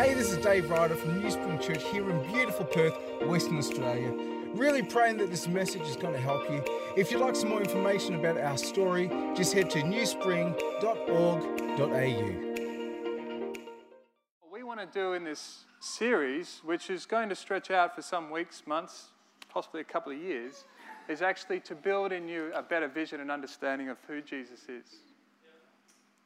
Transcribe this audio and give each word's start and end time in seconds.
Hey, 0.00 0.14
this 0.14 0.32
is 0.32 0.38
Dave 0.38 0.70
Ryder 0.70 0.94
from 0.94 1.20
New 1.20 1.30
Spring 1.30 1.58
Church 1.58 1.82
here 1.92 2.10
in 2.10 2.26
beautiful 2.32 2.64
Perth, 2.64 2.96
Western 3.26 3.58
Australia. 3.58 4.10
Really 4.54 4.82
praying 4.82 5.18
that 5.18 5.30
this 5.30 5.46
message 5.46 5.82
is 5.82 5.94
going 5.94 6.14
to 6.14 6.20
help 6.20 6.48
you. 6.48 6.64
If 6.96 7.12
you'd 7.12 7.20
like 7.20 7.36
some 7.36 7.50
more 7.50 7.60
information 7.60 8.14
about 8.14 8.38
our 8.38 8.56
story, 8.56 9.08
just 9.36 9.52
head 9.52 9.68
to 9.72 9.80
newspring.org.au. 9.80 10.80
What 14.40 14.50
we 14.50 14.62
want 14.62 14.80
to 14.80 14.86
do 14.86 15.12
in 15.12 15.22
this 15.22 15.66
series, 15.80 16.62
which 16.64 16.88
is 16.88 17.04
going 17.04 17.28
to 17.28 17.36
stretch 17.36 17.70
out 17.70 17.94
for 17.94 18.00
some 18.00 18.30
weeks, 18.30 18.62
months, 18.66 19.08
possibly 19.50 19.82
a 19.82 19.84
couple 19.84 20.12
of 20.12 20.18
years, 20.18 20.64
is 21.10 21.20
actually 21.20 21.60
to 21.60 21.74
build 21.74 22.10
in 22.10 22.26
you 22.26 22.50
a 22.54 22.62
better 22.62 22.88
vision 22.88 23.20
and 23.20 23.30
understanding 23.30 23.90
of 23.90 23.98
who 24.08 24.22
Jesus 24.22 24.60
is. 24.60 25.00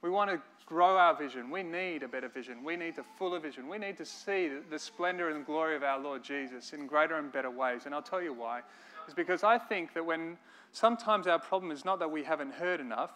We 0.00 0.10
want 0.10 0.30
to 0.30 0.40
grow 0.66 0.96
our 0.96 1.14
vision. 1.14 1.50
We 1.50 1.62
need 1.62 2.02
a 2.02 2.08
better 2.08 2.28
vision. 2.28 2.64
We 2.64 2.76
need 2.76 2.98
a 2.98 3.04
fuller 3.18 3.38
vision. 3.38 3.68
We 3.68 3.78
need 3.78 3.96
to 3.98 4.04
see 4.04 4.50
the 4.70 4.78
splendor 4.78 5.30
and 5.30 5.44
glory 5.44 5.76
of 5.76 5.82
our 5.82 5.98
Lord 6.00 6.22
Jesus 6.22 6.72
in 6.72 6.86
greater 6.86 7.16
and 7.16 7.30
better 7.30 7.50
ways. 7.50 7.82
And 7.86 7.94
I'll 7.94 8.02
tell 8.02 8.22
you 8.22 8.32
why. 8.32 8.62
It's 9.04 9.14
because 9.14 9.44
I 9.44 9.58
think 9.58 9.92
that 9.94 10.04
when 10.04 10.38
sometimes 10.72 11.26
our 11.26 11.38
problem 11.38 11.70
is 11.70 11.84
not 11.84 11.98
that 11.98 12.10
we 12.10 12.24
haven't 12.24 12.54
heard 12.54 12.80
enough, 12.80 13.10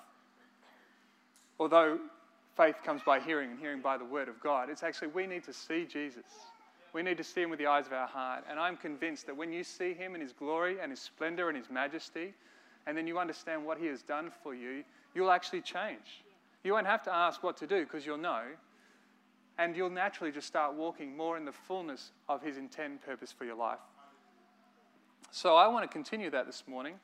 although 1.58 1.98
faith 2.56 2.76
comes 2.84 3.02
by 3.02 3.20
hearing 3.20 3.52
and 3.52 3.58
hearing 3.58 3.80
by 3.80 3.96
the 3.96 4.04
word 4.04 4.28
of 4.28 4.38
God, 4.40 4.68
it's 4.68 4.82
actually 4.82 5.08
we 5.08 5.26
need 5.26 5.44
to 5.44 5.52
see 5.52 5.86
Jesus. 5.86 6.26
We 6.92 7.02
need 7.02 7.16
to 7.18 7.24
see 7.24 7.42
him 7.42 7.50
with 7.50 7.58
the 7.58 7.66
eyes 7.66 7.86
of 7.86 7.92
our 7.92 8.06
heart. 8.06 8.44
And 8.50 8.58
I'm 8.58 8.76
convinced 8.76 9.26
that 9.26 9.36
when 9.36 9.52
you 9.52 9.64
see 9.64 9.94
him 9.94 10.14
in 10.14 10.20
his 10.20 10.32
glory 10.32 10.78
and 10.80 10.90
his 10.90 11.00
splendor 11.00 11.48
and 11.48 11.56
his 11.56 11.70
majesty, 11.70 12.34
and 12.86 12.96
then 12.96 13.06
you 13.06 13.18
understand 13.18 13.64
what 13.64 13.78
he 13.78 13.86
has 13.86 14.02
done 14.02 14.30
for 14.42 14.54
you, 14.54 14.84
you'll 15.14 15.30
actually 15.30 15.60
change. 15.60 16.24
You 16.64 16.72
won't 16.72 16.86
have 16.86 17.02
to 17.04 17.14
ask 17.14 17.42
what 17.42 17.56
to 17.58 17.66
do 17.66 17.84
because 17.84 18.04
you'll 18.04 18.18
know. 18.18 18.42
And 19.58 19.76
you'll 19.76 19.90
naturally 19.90 20.30
just 20.30 20.46
start 20.46 20.74
walking 20.74 21.16
more 21.16 21.36
in 21.36 21.44
the 21.44 21.52
fullness 21.52 22.12
of 22.28 22.42
His 22.42 22.56
intent 22.56 23.04
purpose 23.04 23.32
for 23.32 23.44
your 23.44 23.56
life. 23.56 23.80
So 25.30 25.56
I 25.56 25.66
want 25.68 25.84
to 25.84 25.88
continue 25.88 26.30
that 26.30 26.46
this 26.46 26.64
morning 26.66 26.94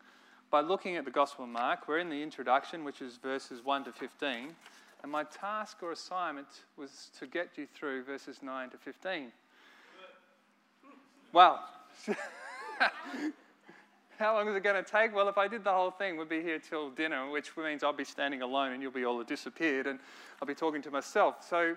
by 0.50 0.60
looking 0.60 0.96
at 0.96 1.04
the 1.04 1.10
Gospel 1.10 1.44
of 1.44 1.50
Mark. 1.50 1.88
We're 1.88 1.98
in 1.98 2.08
the 2.08 2.22
introduction, 2.22 2.84
which 2.84 3.02
is 3.02 3.16
verses 3.16 3.64
1 3.64 3.84
to 3.84 3.92
15. 3.92 4.54
And 5.02 5.12
my 5.12 5.24
task 5.24 5.82
or 5.82 5.92
assignment 5.92 6.46
was 6.76 7.10
to 7.18 7.26
get 7.26 7.50
you 7.56 7.66
through 7.66 8.04
verses 8.04 8.38
9 8.42 8.70
to 8.70 8.78
15. 8.78 9.32
Well, 11.32 11.68
How 14.18 14.34
long 14.34 14.48
is 14.48 14.54
it 14.54 14.62
going 14.62 14.82
to 14.82 14.88
take? 14.88 15.12
Well, 15.12 15.28
if 15.28 15.36
I 15.38 15.48
did 15.48 15.64
the 15.64 15.72
whole 15.72 15.90
thing, 15.90 16.16
we'd 16.16 16.28
be 16.28 16.40
here 16.40 16.60
till 16.60 16.90
dinner, 16.90 17.28
which 17.30 17.56
means 17.56 17.82
I'll 17.82 17.92
be 17.92 18.04
standing 18.04 18.42
alone 18.42 18.72
and 18.72 18.80
you'll 18.80 18.92
be 18.92 19.04
all 19.04 19.20
disappeared 19.24 19.88
and 19.88 19.98
I'll 20.40 20.46
be 20.46 20.54
talking 20.54 20.82
to 20.82 20.90
myself. 20.90 21.44
So, 21.48 21.74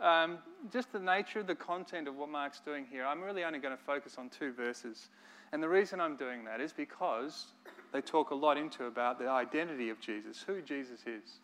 um, 0.00 0.38
just 0.72 0.92
the 0.92 1.00
nature 1.00 1.40
of 1.40 1.48
the 1.48 1.56
content 1.56 2.06
of 2.06 2.14
what 2.14 2.28
Mark's 2.28 2.60
doing 2.60 2.86
here, 2.88 3.04
I'm 3.04 3.20
really 3.20 3.42
only 3.42 3.58
going 3.58 3.76
to 3.76 3.82
focus 3.82 4.16
on 4.18 4.28
two 4.28 4.52
verses. 4.52 5.08
And 5.52 5.60
the 5.60 5.68
reason 5.68 6.00
I'm 6.00 6.16
doing 6.16 6.44
that 6.44 6.60
is 6.60 6.72
because 6.72 7.46
they 7.92 8.00
talk 8.00 8.30
a 8.30 8.36
lot 8.36 8.56
into 8.56 8.84
about 8.84 9.18
the 9.18 9.28
identity 9.28 9.90
of 9.90 10.00
Jesus, 10.00 10.44
who 10.46 10.62
Jesus 10.62 11.00
is. 11.06 11.40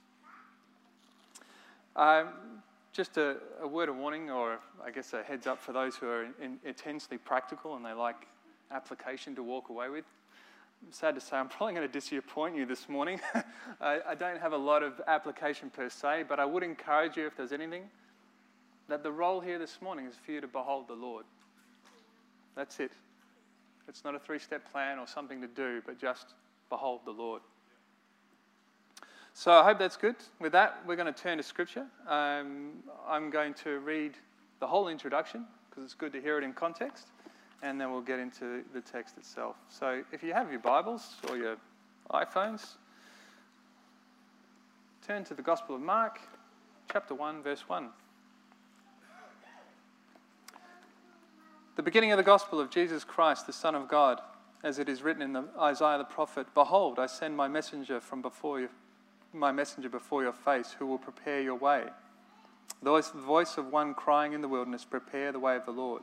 Um, 1.97 2.29
just 2.93 3.17
a, 3.17 3.39
a, 3.61 3.67
word 3.67 3.89
of 3.89 3.97
warning, 3.97 4.31
or 4.31 4.61
I 4.85 4.91
guess 4.91 5.13
a 5.13 5.23
heads 5.23 5.47
up 5.47 5.61
for 5.61 5.73
those 5.73 5.97
who 5.97 6.07
are 6.07 6.25
in, 6.25 6.35
in, 6.41 6.59
intensely 6.65 7.19
practical 7.19 7.75
and 7.75 7.85
they 7.85 7.93
like 7.93 8.29
application 8.71 9.35
to 9.35 9.43
walk 9.43 9.71
away 9.71 9.89
with. 9.89 10.05
I'm 10.85 10.93
sad 10.93 11.15
to 11.15 11.21
say 11.21 11.37
I'm 11.37 11.49
probably 11.49 11.75
going 11.75 11.87
to 11.87 11.93
disappoint 11.93 12.57
you 12.57 12.67
this 12.67 12.89
morning. 12.89 13.21
I, 13.81 14.01
I, 14.09 14.15
don't 14.15 14.41
have 14.41 14.53
a 14.53 14.59
lot 14.59 14.83
of 14.83 15.01
application 15.07 15.71
per 15.71 15.89
se, 15.89 16.25
but 16.29 16.39
I 16.39 16.45
would 16.45 16.63
encourage 16.63 17.17
you, 17.17 17.27
if 17.27 17.37
there's 17.37 17.53
anything, 17.53 17.85
that 18.89 19.03
the 19.03 19.11
role 19.11 19.41
here 19.41 19.59
this 19.59 19.81
morning 19.83 20.07
is 20.07 20.15
for 20.25 20.33
you 20.33 20.41
to 20.41 20.47
behold 20.47 20.89
the 20.89 20.95
Lord. 20.95 21.25
That's 22.55 22.81
it. 22.81 22.93
It's 23.89 24.05
not 24.05 24.15
a 24.15 24.19
three 24.19 24.39
step 24.39 24.71
plan 24.71 24.99
or 24.99 25.07
something 25.07 25.41
to 25.41 25.49
do, 25.49 25.83
but 25.85 25.99
just 25.99 26.35
behold 26.69 27.01
the 27.05 27.11
Lord. 27.11 27.43
So 29.35 29.53
I 29.53 29.65
hope 29.65 29.79
that's 29.79 29.97
good. 29.97 30.17
With 30.41 30.53
that, 30.53 30.81
we're 30.87 30.97
going 30.97 31.13
to 31.13 31.23
turn 31.23 31.37
to 31.37 31.43
Scripture. 31.43 31.87
Um, 32.09 32.83
I'm 33.07 33.29
going 33.31 33.53
to 33.55 33.81
read 33.81 34.15
the 34.61 34.67
whole 34.67 34.89
introduction 34.89 35.45
because 35.69 35.85
it's 35.85 35.95
good 35.95 36.13
to 36.15 36.21
hear 36.21 36.39
it 36.39 36.45
in 36.45 36.55
context 36.55 37.09
and 37.63 37.81
then 37.81 37.91
we'll 37.91 38.01
get 38.01 38.19
into 38.19 38.63
the 38.73 38.81
text 38.81 39.17
itself. 39.17 39.57
So 39.69 40.03
if 40.13 40.23
you 40.23 40.33
have 40.33 40.51
your 40.51 40.61
Bibles 40.61 41.17
or 41.29 41.37
your 41.37 41.57
iPhones, 42.11 42.75
turn 45.07 45.25
to 45.25 45.35
the 45.35 45.43
Gospel 45.43 45.75
of 45.75 45.81
Mark, 45.81 46.21
chapter 46.93 47.15
1, 47.15 47.43
verse 47.43 47.69
1. 47.69 47.89
The 51.77 51.83
beginning 51.83 52.13
of 52.13 52.17
the 52.17 52.23
Gospel 52.23 52.61
of 52.61 52.71
Jesus 52.71 53.05
Christ, 53.05 53.47
the 53.47 53.53
Son 53.53 53.75
of 53.75 53.89
God, 53.89 54.21
as 54.63 54.79
it 54.79 54.89
is 54.89 55.03
written 55.03 55.23
in 55.23 55.33
the 55.33 55.45
Isaiah 55.61 55.99
the 55.99 56.05
prophet, 56.05 56.47
Behold, 56.55 56.99
I 56.99 57.07
send 57.07 57.37
my 57.37 57.49
messenger 57.49 58.01
from 58.01 58.23
before 58.23 58.61
you, 58.61 58.69
my 59.33 59.53
messenger 59.53 59.89
before 59.89 60.23
your 60.23 60.33
face, 60.33 60.75
who 60.79 60.87
will 60.87 60.99
prepare 60.99 61.43
your 61.43 61.55
way. 61.55 61.85
The 62.83 63.03
voice 63.15 63.59
of 63.59 63.73
one 63.73 63.95
crying 63.95 64.33
in 64.33 64.41
the 64.41 64.49
wilderness, 64.49 64.85
Prepare 64.85 65.33
the 65.33 65.39
way 65.39 65.57
of 65.57 65.67
the 65.67 65.73
Lord 65.73 66.03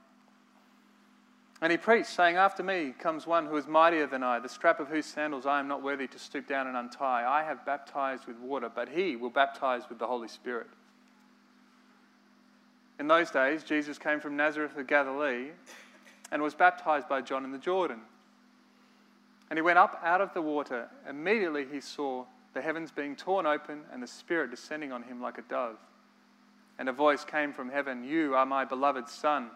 And 1.61 1.71
he 1.71 1.77
preached, 1.77 2.09
saying, 2.09 2.37
After 2.37 2.63
me 2.63 2.93
comes 2.97 3.27
one 3.27 3.45
who 3.45 3.55
is 3.55 3.67
mightier 3.67 4.07
than 4.07 4.23
I, 4.23 4.39
the 4.39 4.49
strap 4.49 4.79
of 4.79 4.87
whose 4.87 5.05
sandals 5.05 5.45
I 5.45 5.59
am 5.59 5.67
not 5.67 5.83
worthy 5.83 6.07
to 6.07 6.17
stoop 6.17 6.47
down 6.47 6.65
and 6.65 6.75
untie. 6.75 7.23
I 7.27 7.43
have 7.43 7.65
baptized 7.65 8.25
with 8.25 8.37
water, 8.39 8.69
but 8.73 8.89
he 8.89 9.15
will 9.15 9.29
baptize 9.29 9.83
with 9.87 9.99
the 9.99 10.07
Holy 10.07 10.27
Spirit. 10.27 10.67
In 12.99 13.07
those 13.07 13.29
days, 13.29 13.63
Jesus 13.63 13.99
came 13.99 14.19
from 14.19 14.35
Nazareth 14.35 14.75
of 14.75 14.87
Galilee 14.87 15.49
and 16.31 16.41
was 16.41 16.55
baptized 16.55 17.07
by 17.07 17.21
John 17.21 17.45
in 17.45 17.51
the 17.51 17.57
Jordan. 17.59 18.01
And 19.49 19.57
he 19.57 19.61
went 19.61 19.77
up 19.77 19.99
out 20.03 20.21
of 20.21 20.33
the 20.33 20.41
water. 20.41 20.89
Immediately 21.07 21.67
he 21.71 21.81
saw 21.81 22.25
the 22.53 22.61
heavens 22.61 22.89
being 22.89 23.15
torn 23.15 23.45
open 23.45 23.81
and 23.91 24.01
the 24.01 24.07
Spirit 24.07 24.49
descending 24.49 24.91
on 24.91 25.03
him 25.03 25.21
like 25.21 25.37
a 25.37 25.43
dove. 25.43 25.77
And 26.79 26.89
a 26.89 26.93
voice 26.93 27.23
came 27.23 27.53
from 27.53 27.69
heaven 27.69 28.03
You 28.03 28.33
are 28.33 28.45
my 28.45 28.65
beloved 28.65 29.07
Son 29.09 29.51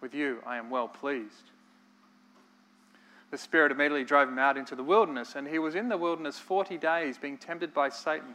with 0.00 0.14
you 0.14 0.42
I 0.46 0.56
am 0.56 0.70
well 0.70 0.88
pleased. 0.88 1.50
The 3.30 3.38
Spirit 3.38 3.72
immediately 3.72 4.04
drove 4.04 4.28
him 4.28 4.38
out 4.38 4.56
into 4.56 4.76
the 4.76 4.84
wilderness, 4.84 5.34
and 5.34 5.48
he 5.48 5.58
was 5.58 5.74
in 5.74 5.88
the 5.88 5.96
wilderness 5.96 6.38
40 6.38 6.78
days 6.78 7.18
being 7.18 7.36
tempted 7.36 7.74
by 7.74 7.88
Satan. 7.88 8.34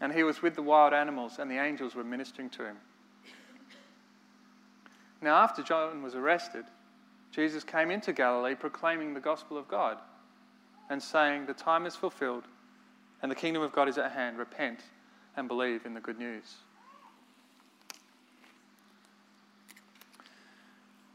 And 0.00 0.12
he 0.12 0.22
was 0.22 0.42
with 0.42 0.54
the 0.54 0.62
wild 0.62 0.92
animals, 0.92 1.38
and 1.38 1.50
the 1.50 1.58
angels 1.58 1.94
were 1.94 2.04
ministering 2.04 2.48
to 2.50 2.64
him. 2.64 2.76
Now, 5.20 5.36
after 5.36 5.62
John 5.62 6.02
was 6.02 6.14
arrested, 6.14 6.64
Jesus 7.30 7.64
came 7.64 7.90
into 7.90 8.12
Galilee 8.12 8.54
proclaiming 8.54 9.14
the 9.14 9.20
gospel 9.20 9.56
of 9.56 9.68
God 9.68 9.98
and 10.90 11.02
saying, 11.02 11.46
The 11.46 11.54
time 11.54 11.86
is 11.86 11.96
fulfilled, 11.96 12.44
and 13.22 13.30
the 13.30 13.36
kingdom 13.36 13.62
of 13.62 13.72
God 13.72 13.88
is 13.88 13.98
at 13.98 14.12
hand. 14.12 14.38
Repent 14.38 14.80
and 15.36 15.48
believe 15.48 15.86
in 15.86 15.94
the 15.94 16.00
good 16.00 16.18
news. 16.18 16.56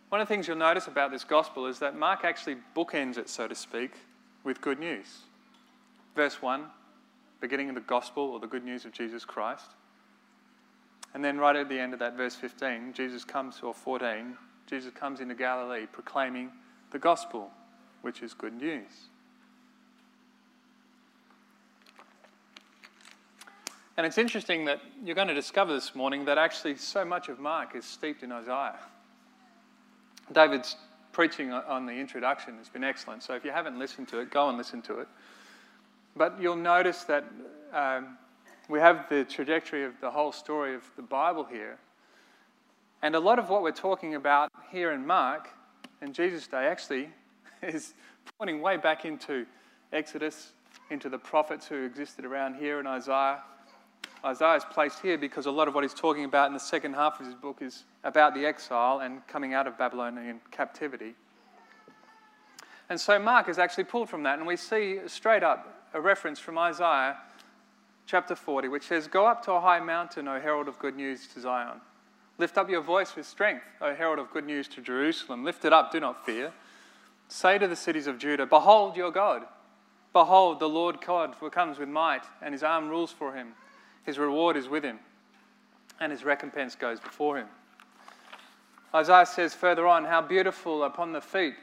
One 0.10 0.22
of 0.22 0.28
the 0.28 0.34
things 0.34 0.48
you'll 0.48 0.58
notice 0.58 0.88
about 0.88 1.12
this 1.12 1.26
gospel 1.26 1.66
is 1.66 1.80
that 1.80 1.98
Mark 1.98 2.24
actually 2.24 2.58
bookends 2.76 3.18
it, 3.18 3.28
so 3.28 3.48
to 3.48 3.56
speak, 3.56 3.92
with 4.44 4.62
good 4.62 4.80
news. 4.80 5.08
Verse 6.16 6.42
1, 6.42 6.64
beginning 7.42 7.70
of 7.70 7.76
the 7.76 7.82
gospel 7.82 8.24
or 8.24 8.40
the 8.40 8.48
good 8.48 8.64
news 8.64 8.86
of 8.86 8.94
Jesus 8.94 9.26
Christ. 9.26 9.66
And 11.14 11.24
then 11.24 11.38
right 11.38 11.56
at 11.56 11.68
the 11.68 11.80
end 11.80 11.94
of 11.94 12.00
that, 12.00 12.16
verse 12.16 12.36
15, 12.36 12.94
Jesus 12.94 13.26
comes, 13.26 13.60
or 13.62 13.74
14, 13.74 14.38
Jesus 14.66 14.94
comes 14.94 15.20
into 15.20 15.36
Galilee 15.36 15.86
proclaiming 15.92 16.52
the 16.92 17.00
gospel, 17.00 17.52
which 18.02 18.22
is 18.22 18.34
good 18.34 18.54
news. 18.54 18.92
And 23.98 24.06
it's 24.06 24.18
interesting 24.18 24.66
that 24.66 24.80
you're 25.04 25.16
going 25.16 25.28
to 25.28 25.34
discover 25.34 25.74
this 25.74 25.96
morning 25.96 26.26
that 26.26 26.38
actually 26.38 26.76
so 26.76 27.04
much 27.04 27.30
of 27.30 27.40
Mark 27.40 27.76
is 27.76 27.84
steeped 27.84 28.24
in 28.24 28.32
Isaiah. 28.32 28.80
David's 30.32 30.76
preaching 31.12 31.52
on 31.52 31.86
the 31.86 31.94
introduction 31.94 32.58
has 32.58 32.70
been 32.70 32.84
excellent. 32.84 33.24
So 33.24 33.34
if 33.34 33.44
you 33.44 33.52
haven't 33.52 33.80
listened 33.80 34.08
to 34.10 34.20
it, 34.20 34.30
go 34.30 34.50
and 34.50 34.58
listen 34.58 34.82
to 34.84 35.00
it. 35.00 35.08
But 36.16 36.40
you'll 36.42 36.56
notice 36.56 37.04
that 37.06 37.26
um, 37.74 38.18
we 38.70 38.80
have 38.80 39.08
the 39.10 39.24
trajectory 39.24 39.84
of 39.84 39.94
the 40.02 40.12
whole 40.12 40.32
story 40.32 40.76
of 40.76 40.84
the 40.96 41.02
Bible 41.02 41.44
here. 41.44 41.78
And 43.02 43.16
a 43.16 43.20
lot 43.20 43.40
of 43.40 43.50
what 43.50 43.62
we're 43.62 43.72
talking 43.72 44.16
about 44.16 44.52
here 44.72 44.92
in 44.92 45.06
Mark 45.06 45.50
and 46.02 46.14
Jesus' 46.14 46.48
day 46.48 46.68
actually 46.68 47.10
is 47.64 47.94
pointing 48.38 48.62
way 48.62 48.78
back 48.78 49.06
into 49.06 49.46
Exodus, 49.94 50.52
into 50.90 51.10
the 51.10 51.18
prophets 51.18 51.68
who 51.68 51.84
existed 51.84 52.26
around 52.26 52.56
here 52.56 52.80
in 52.80 52.88
Isaiah. 52.88 53.42
Isaiah 54.26 54.56
is 54.56 54.66
placed 54.66 55.00
here 55.00 55.18
because 55.18 55.46
a 55.46 55.52
lot 55.52 55.68
of 55.68 55.76
what 55.76 55.84
he's 55.84 55.94
talking 55.94 56.26
about 56.26 56.48
in 56.48 56.54
the 56.54 56.60
second 56.60 56.94
half 56.94 57.20
of 57.20 57.26
his 57.26 57.36
book 57.36 57.60
is 57.62 57.84
about 58.04 58.34
the 58.34 58.46
exile 58.46 59.00
and 59.00 59.26
coming 59.28 59.54
out 59.54 59.68
of 59.68 59.78
Babylonian 59.78 60.42
captivity. 60.52 61.14
And 62.90 63.00
so 63.00 63.20
Mark 63.20 63.50
is 63.50 63.60
actually 63.60 63.84
pulled 63.84 64.10
from 64.10 64.24
that, 64.24 64.40
and 64.40 64.48
we 64.48 64.56
see 64.56 65.00
straight 65.08 65.44
up 65.44 65.90
a 65.94 66.02
reference 66.02 66.40
from 66.40 66.58
Isaiah 66.58 67.18
chapter 68.06 68.36
40, 68.36 68.70
which 68.70 68.84
says, 68.84 69.08
Go 69.08 69.26
up 69.26 69.44
to 69.46 69.52
a 69.52 69.62
high 69.62 69.80
mountain, 69.80 70.28
O 70.28 70.40
herald 70.40 70.68
of 70.68 70.80
good 70.80 70.96
news 70.96 71.28
to 71.34 71.42
Zion. 71.42 71.82
Lift 72.38 72.58
up 72.58 72.70
your 72.70 72.82
voice 72.82 73.16
with 73.16 73.26
strength, 73.26 73.64
O 73.82 73.94
herald 73.94 74.20
of 74.20 74.32
good 74.32 74.46
news 74.46 74.68
to 74.70 74.82
Jerusalem. 74.82 75.44
Lift 75.44 75.66
it 75.66 75.74
up, 75.74 75.92
do 75.92 76.00
not 76.00 76.26
fear. 76.26 76.54
Say 77.28 77.58
to 77.58 77.68
the 77.68 77.76
cities 77.76 78.08
of 78.08 78.18
Judah, 78.18 78.46
Behold 78.46 78.96
your 78.96 79.12
God. 79.12 79.44
Behold, 80.14 80.60
the 80.60 80.70
Lord 80.70 81.02
God 81.06 81.36
who 81.40 81.50
comes 81.50 81.78
with 81.78 81.90
might, 81.90 82.24
and 82.42 82.54
his 82.54 82.64
arm 82.64 82.90
rules 82.90 83.12
for 83.12 83.34
him. 83.34 83.50
His 84.08 84.18
reward 84.18 84.56
is 84.56 84.70
with 84.70 84.86
him, 84.86 85.00
and 86.00 86.14
his 86.14 86.24
recompense 86.24 86.76
goes 86.76 86.98
before 86.98 87.38
him. 87.38 87.48
Isaiah 88.96 89.26
says 89.26 89.54
further 89.54 89.86
on, 89.86 90.06
How 90.06 90.22
beautiful 90.22 90.86
upon 90.86 91.12
the 91.12 91.20
feet, 91.20 91.56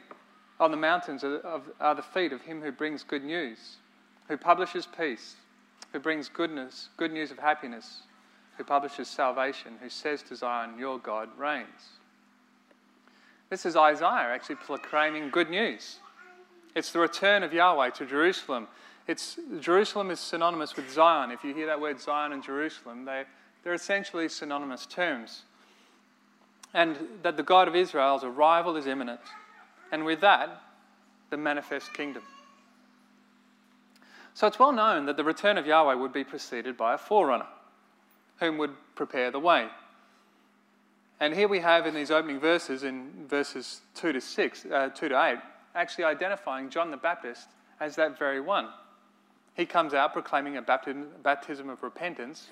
on 0.59 0.69
the 0.69 0.77
mountains, 0.77 1.23
are 1.23 1.95
the 1.95 2.03
feet 2.03 2.31
of 2.31 2.43
him 2.43 2.61
who 2.61 2.71
brings 2.71 3.01
good 3.01 3.23
news, 3.23 3.77
who 4.27 4.37
publishes 4.37 4.87
peace, 4.87 5.37
who 5.91 5.99
brings 5.99 6.29
goodness, 6.29 6.89
good 6.97 7.11
news 7.11 7.31
of 7.31 7.39
happiness, 7.39 8.03
who 8.57 8.63
publishes 8.63 9.07
salvation, 9.07 9.73
who 9.81 9.89
says 9.89 10.21
to 10.21 10.35
Zion, 10.35 10.77
Your 10.77 10.99
God 10.99 11.29
reigns. 11.39 11.97
This 13.49 13.65
is 13.65 13.75
Isaiah 13.75 14.31
actually 14.33 14.57
proclaiming 14.57 15.31
good 15.31 15.49
news. 15.49 15.97
It's 16.75 16.91
the 16.91 16.99
return 16.99 17.41
of 17.41 17.53
Yahweh 17.53 17.89
to 17.91 18.05
Jerusalem. 18.05 18.67
It's, 19.07 19.37
Jerusalem 19.59 20.09
is 20.09 20.19
synonymous 20.19 20.75
with 20.75 20.89
Zion. 20.91 21.31
If 21.31 21.43
you 21.43 21.53
hear 21.53 21.67
that 21.67 21.79
word 21.79 22.01
Zion 22.01 22.31
and 22.31 22.43
Jerusalem, 22.43 23.05
they, 23.05 23.23
they're 23.63 23.73
essentially 23.73 24.27
synonymous 24.29 24.85
terms. 24.85 25.43
And 26.73 26.97
that 27.21 27.37
the 27.37 27.43
God 27.43 27.67
of 27.67 27.75
Israel's 27.75 28.23
arrival 28.23 28.75
is 28.77 28.87
imminent. 28.87 29.21
And 29.91 30.05
with 30.05 30.21
that, 30.21 30.61
the 31.29 31.37
manifest 31.37 31.93
kingdom. 31.93 32.23
So 34.33 34.47
it's 34.47 34.59
well 34.59 34.73
known 34.73 35.05
that 35.05 35.17
the 35.17 35.23
return 35.23 35.57
of 35.57 35.65
Yahweh 35.65 35.93
would 35.93 36.11
be 36.11 36.23
preceded 36.23 36.75
by 36.75 36.95
a 36.95 36.97
forerunner, 36.97 37.47
whom 38.39 38.57
would 38.57 38.71
prepare 38.95 39.31
the 39.31 39.39
way. 39.39 39.69
And 41.19 41.33
here 41.33 41.47
we 41.47 41.59
have 41.59 41.85
in 41.85 41.93
these 41.93 42.11
opening 42.11 42.39
verses, 42.39 42.83
in 42.83 43.27
verses 43.27 43.81
2 43.95 44.11
to 44.11 44.19
6, 44.19 44.65
uh, 44.65 44.89
2 44.89 45.09
to 45.09 45.23
8, 45.23 45.37
actually 45.73 46.03
identifying 46.03 46.69
John 46.69 46.91
the 46.91 46.97
Baptist 46.97 47.47
as 47.79 47.95
that 47.95 48.19
very 48.19 48.41
one. 48.41 48.67
He 49.55 49.65
comes 49.65 49.93
out 49.93 50.13
proclaiming 50.13 50.57
a 50.57 50.61
baptism 50.61 51.69
of 51.69 51.81
repentance 51.81 52.49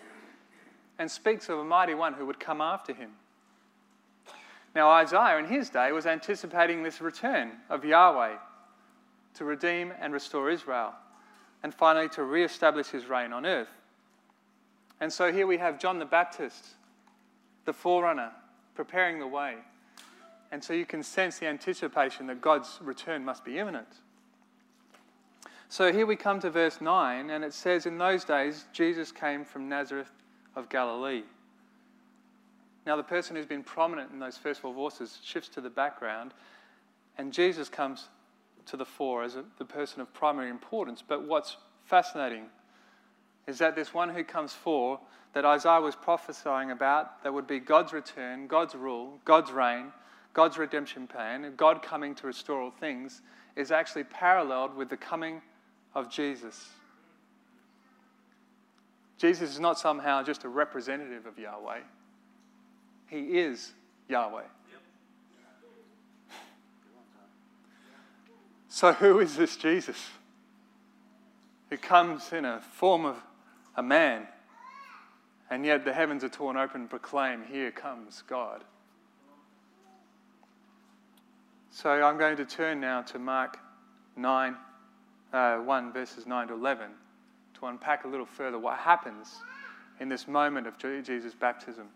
and 0.97 1.11
speaks 1.11 1.49
of 1.49 1.59
a 1.59 1.63
mighty 1.63 1.93
one 1.93 2.13
who 2.13 2.25
would 2.25 2.39
come 2.39 2.61
after 2.61 2.93
him. 2.93 3.11
Now, 4.73 4.89
Isaiah 4.89 5.37
in 5.37 5.45
his 5.45 5.69
day 5.69 5.91
was 5.91 6.05
anticipating 6.05 6.81
this 6.81 7.01
return 7.01 7.51
of 7.69 7.85
Yahweh 7.85 8.37
to 9.35 9.45
redeem 9.45 9.93
and 9.99 10.13
restore 10.13 10.49
Israel 10.49 10.93
and 11.61 11.73
finally 11.73 12.09
to 12.09 12.23
re 12.23 12.43
establish 12.43 12.87
his 12.87 13.05
reign 13.05 13.33
on 13.33 13.45
earth. 13.45 13.69
And 14.99 15.11
so 15.11 15.31
here 15.31 15.45
we 15.45 15.57
have 15.57 15.79
John 15.79 15.99
the 15.99 16.05
Baptist, 16.05 16.65
the 17.65 17.73
forerunner, 17.73 18.31
preparing 18.75 19.19
the 19.19 19.27
way. 19.27 19.55
And 20.51 20.63
so 20.63 20.73
you 20.73 20.85
can 20.85 21.03
sense 21.03 21.39
the 21.39 21.47
anticipation 21.47 22.27
that 22.27 22.41
God's 22.41 22.79
return 22.81 23.25
must 23.25 23.43
be 23.43 23.59
imminent. 23.59 23.87
So 25.73 25.91
here 25.91 26.05
we 26.05 26.15
come 26.15 26.39
to 26.41 26.51
verse 26.51 26.81
9, 26.81 27.31
and 27.31 27.43
it 27.43 27.51
says, 27.51 27.87
In 27.87 27.97
those 27.97 28.23
days, 28.23 28.65
Jesus 28.73 29.11
came 29.11 29.43
from 29.43 29.67
Nazareth 29.67 30.11
of 30.55 30.69
Galilee. 30.69 31.23
Now, 32.85 32.95
the 32.95 33.01
person 33.01 33.35
who's 33.35 33.47
been 33.47 33.63
prominent 33.63 34.11
in 34.11 34.19
those 34.19 34.37
first 34.37 34.61
four 34.61 34.71
verses 34.71 35.17
shifts 35.23 35.49
to 35.49 35.61
the 35.61 35.71
background, 35.71 36.35
and 37.17 37.33
Jesus 37.33 37.69
comes 37.69 38.09
to 38.67 38.77
the 38.77 38.85
fore 38.85 39.23
as 39.23 39.35
a, 39.35 39.45
the 39.57 39.65
person 39.65 39.99
of 39.99 40.13
primary 40.13 40.51
importance. 40.51 41.01
But 41.01 41.23
what's 41.27 41.57
fascinating 41.85 42.43
is 43.47 43.57
that 43.57 43.75
this 43.75 43.95
one 43.95 44.09
who 44.09 44.23
comes 44.23 44.53
for 44.53 44.99
that 45.33 45.43
Isaiah 45.43 45.81
was 45.81 45.95
prophesying 45.95 46.69
about, 46.69 47.23
that 47.23 47.33
would 47.33 47.47
be 47.47 47.57
God's 47.57 47.93
return, 47.93 48.45
God's 48.45 48.75
rule, 48.75 49.19
God's 49.25 49.51
reign, 49.51 49.85
God's 50.33 50.59
redemption 50.59 51.07
plan, 51.07 51.51
God 51.57 51.81
coming 51.81 52.13
to 52.13 52.27
restore 52.27 52.61
all 52.61 52.69
things, 52.69 53.23
is 53.55 53.71
actually 53.71 54.03
paralleled 54.03 54.75
with 54.75 54.89
the 54.89 54.97
coming 54.97 55.41
of 55.95 56.09
Jesus. 56.09 56.69
Jesus 59.17 59.51
is 59.51 59.59
not 59.59 59.79
somehow 59.79 60.21
just 60.23 60.43
a 60.43 60.49
representative 60.49 61.25
of 61.25 61.37
Yahweh, 61.37 61.79
He 63.07 63.39
is 63.39 63.71
Yahweh. 64.09 64.43
So, 68.67 68.91
who 68.91 69.19
is 69.19 69.35
this 69.35 69.55
Jesus 69.55 70.09
who 71.69 71.77
comes 71.77 72.33
in 72.33 72.43
a 72.43 72.59
form 72.59 73.05
of 73.05 73.17
a 73.77 73.83
man, 73.83 74.27
and 75.49 75.63
yet 75.63 75.85
the 75.85 75.93
heavens 75.93 76.23
are 76.23 76.29
torn 76.29 76.57
open 76.57 76.81
and 76.81 76.89
proclaim, 76.89 77.43
Here 77.49 77.69
comes 77.69 78.23
God? 78.27 78.63
So, 81.69 81.91
I'm 81.91 82.17
going 82.17 82.35
to 82.37 82.45
turn 82.45 82.79
now 82.79 83.03
to 83.03 83.19
Mark 83.19 83.59
9, 84.15 84.57
uh, 85.33 85.57
1, 85.57 85.91
verses 85.91 86.25
9 86.25 86.47
to 86.47 86.53
11, 86.53 86.89
to 87.59 87.65
unpack 87.65 88.05
a 88.05 88.07
little 88.07 88.25
further 88.25 88.59
what 88.59 88.77
happens 88.77 89.41
in 89.99 90.07
this 90.07 90.27
moment 90.27 90.67
of 90.67 90.77
Jesus' 90.77 91.33
baptism. 91.33 91.87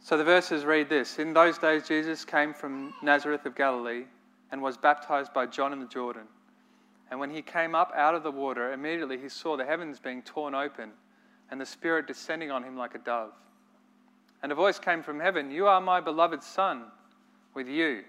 So, 0.00 0.16
the 0.16 0.24
verses 0.24 0.64
read 0.64 0.88
this 0.88 1.18
In 1.18 1.32
those 1.32 1.58
days, 1.58 1.88
Jesus 1.88 2.24
came 2.24 2.54
from 2.54 2.94
Nazareth 3.02 3.44
of 3.46 3.56
Galilee 3.56 4.04
and 4.52 4.62
was 4.62 4.76
baptized 4.76 5.32
by 5.32 5.46
John 5.46 5.72
in 5.72 5.80
the 5.80 5.86
Jordan. 5.86 6.28
And 7.10 7.20
when 7.20 7.30
he 7.30 7.42
came 7.42 7.74
up 7.74 7.92
out 7.94 8.14
of 8.14 8.22
the 8.22 8.30
water, 8.30 8.72
immediately 8.72 9.18
he 9.18 9.28
saw 9.28 9.56
the 9.56 9.64
heavens 9.64 9.98
being 9.98 10.22
torn 10.22 10.54
open 10.54 10.90
and 11.50 11.60
the 11.60 11.66
Spirit 11.66 12.06
descending 12.06 12.50
on 12.50 12.62
him 12.62 12.76
like 12.76 12.94
a 12.94 12.98
dove. 12.98 13.32
And 14.42 14.52
a 14.52 14.54
voice 14.54 14.78
came 14.78 15.02
from 15.02 15.20
heaven 15.20 15.50
You 15.50 15.66
are 15.66 15.80
my 15.80 16.00
beloved 16.00 16.42
Son. 16.42 16.84
With 17.54 17.68
you 17.68 18.02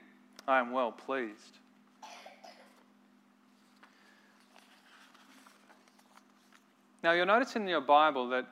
I 0.48 0.60
am 0.60 0.72
well 0.72 0.92
pleased. 0.92 1.60
Now, 7.08 7.14
you'll 7.14 7.26
notice 7.26 7.56
in 7.56 7.66
your 7.70 7.80
Bible 7.80 8.28
that 8.28 8.46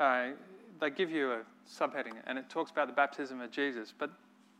uh, 0.00 0.28
they 0.80 0.88
give 0.88 1.10
you 1.10 1.32
a 1.32 1.40
subheading 1.70 2.14
and 2.26 2.38
it 2.38 2.48
talks 2.48 2.70
about 2.70 2.86
the 2.86 2.94
baptism 2.94 3.38
of 3.42 3.50
Jesus. 3.50 3.92
But 3.98 4.10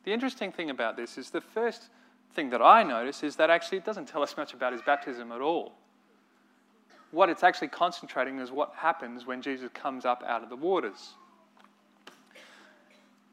the 0.04 0.12
interesting 0.12 0.52
thing 0.52 0.68
about 0.68 0.98
this 0.98 1.16
is 1.16 1.30
the 1.30 1.40
first 1.40 1.88
thing 2.34 2.50
that 2.50 2.60
I 2.60 2.82
notice 2.82 3.22
is 3.22 3.36
that 3.36 3.48
actually 3.48 3.78
it 3.78 3.86
doesn't 3.86 4.04
tell 4.04 4.22
us 4.22 4.36
much 4.36 4.52
about 4.52 4.74
his 4.74 4.82
baptism 4.82 5.32
at 5.32 5.40
all. 5.40 5.72
What 7.10 7.30
it's 7.30 7.42
actually 7.42 7.68
concentrating 7.68 8.38
is 8.38 8.50
what 8.50 8.74
happens 8.76 9.24
when 9.24 9.40
Jesus 9.40 9.70
comes 9.72 10.04
up 10.04 10.22
out 10.26 10.42
of 10.42 10.50
the 10.50 10.56
waters. 10.56 11.14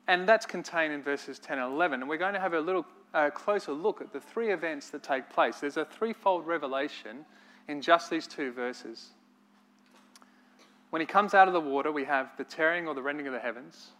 And 0.08 0.26
that's 0.26 0.46
contained 0.46 0.94
in 0.94 1.04
verses 1.04 1.40
10 1.40 1.60
and 1.60 1.74
11. 1.74 2.00
And 2.00 2.10
we're 2.10 2.16
going 2.16 2.36
to 2.36 2.40
have 2.40 2.54
a 2.54 2.62
little 2.62 2.86
uh, 3.14 3.32
closer 3.32 3.74
look 3.74 4.00
at 4.00 4.14
the 4.14 4.22
three 4.22 4.54
events 4.54 4.92
that 4.92 5.04
take 5.04 5.30
place. 5.30 5.60
There's 5.60 5.76
a 5.76 5.84
threefold 5.84 6.48
revelation 6.48 7.26
in 7.68 7.82
just 7.82 8.10
these 8.10 8.28
two 8.28 8.54
verses. 8.54 9.10
When 10.90 11.02
he 11.02 11.06
comes 11.06 11.34
out 11.34 11.48
of 11.48 11.54
the 11.54 11.62
water, 11.62 11.92
we 11.92 12.06
have 12.06 12.32
the 12.38 12.44
tearing 12.44 12.88
or 12.88 12.96
the 12.96 13.02
rending 13.02 13.28
of 13.28 13.34
the 13.34 13.40
heavens, 13.40 13.92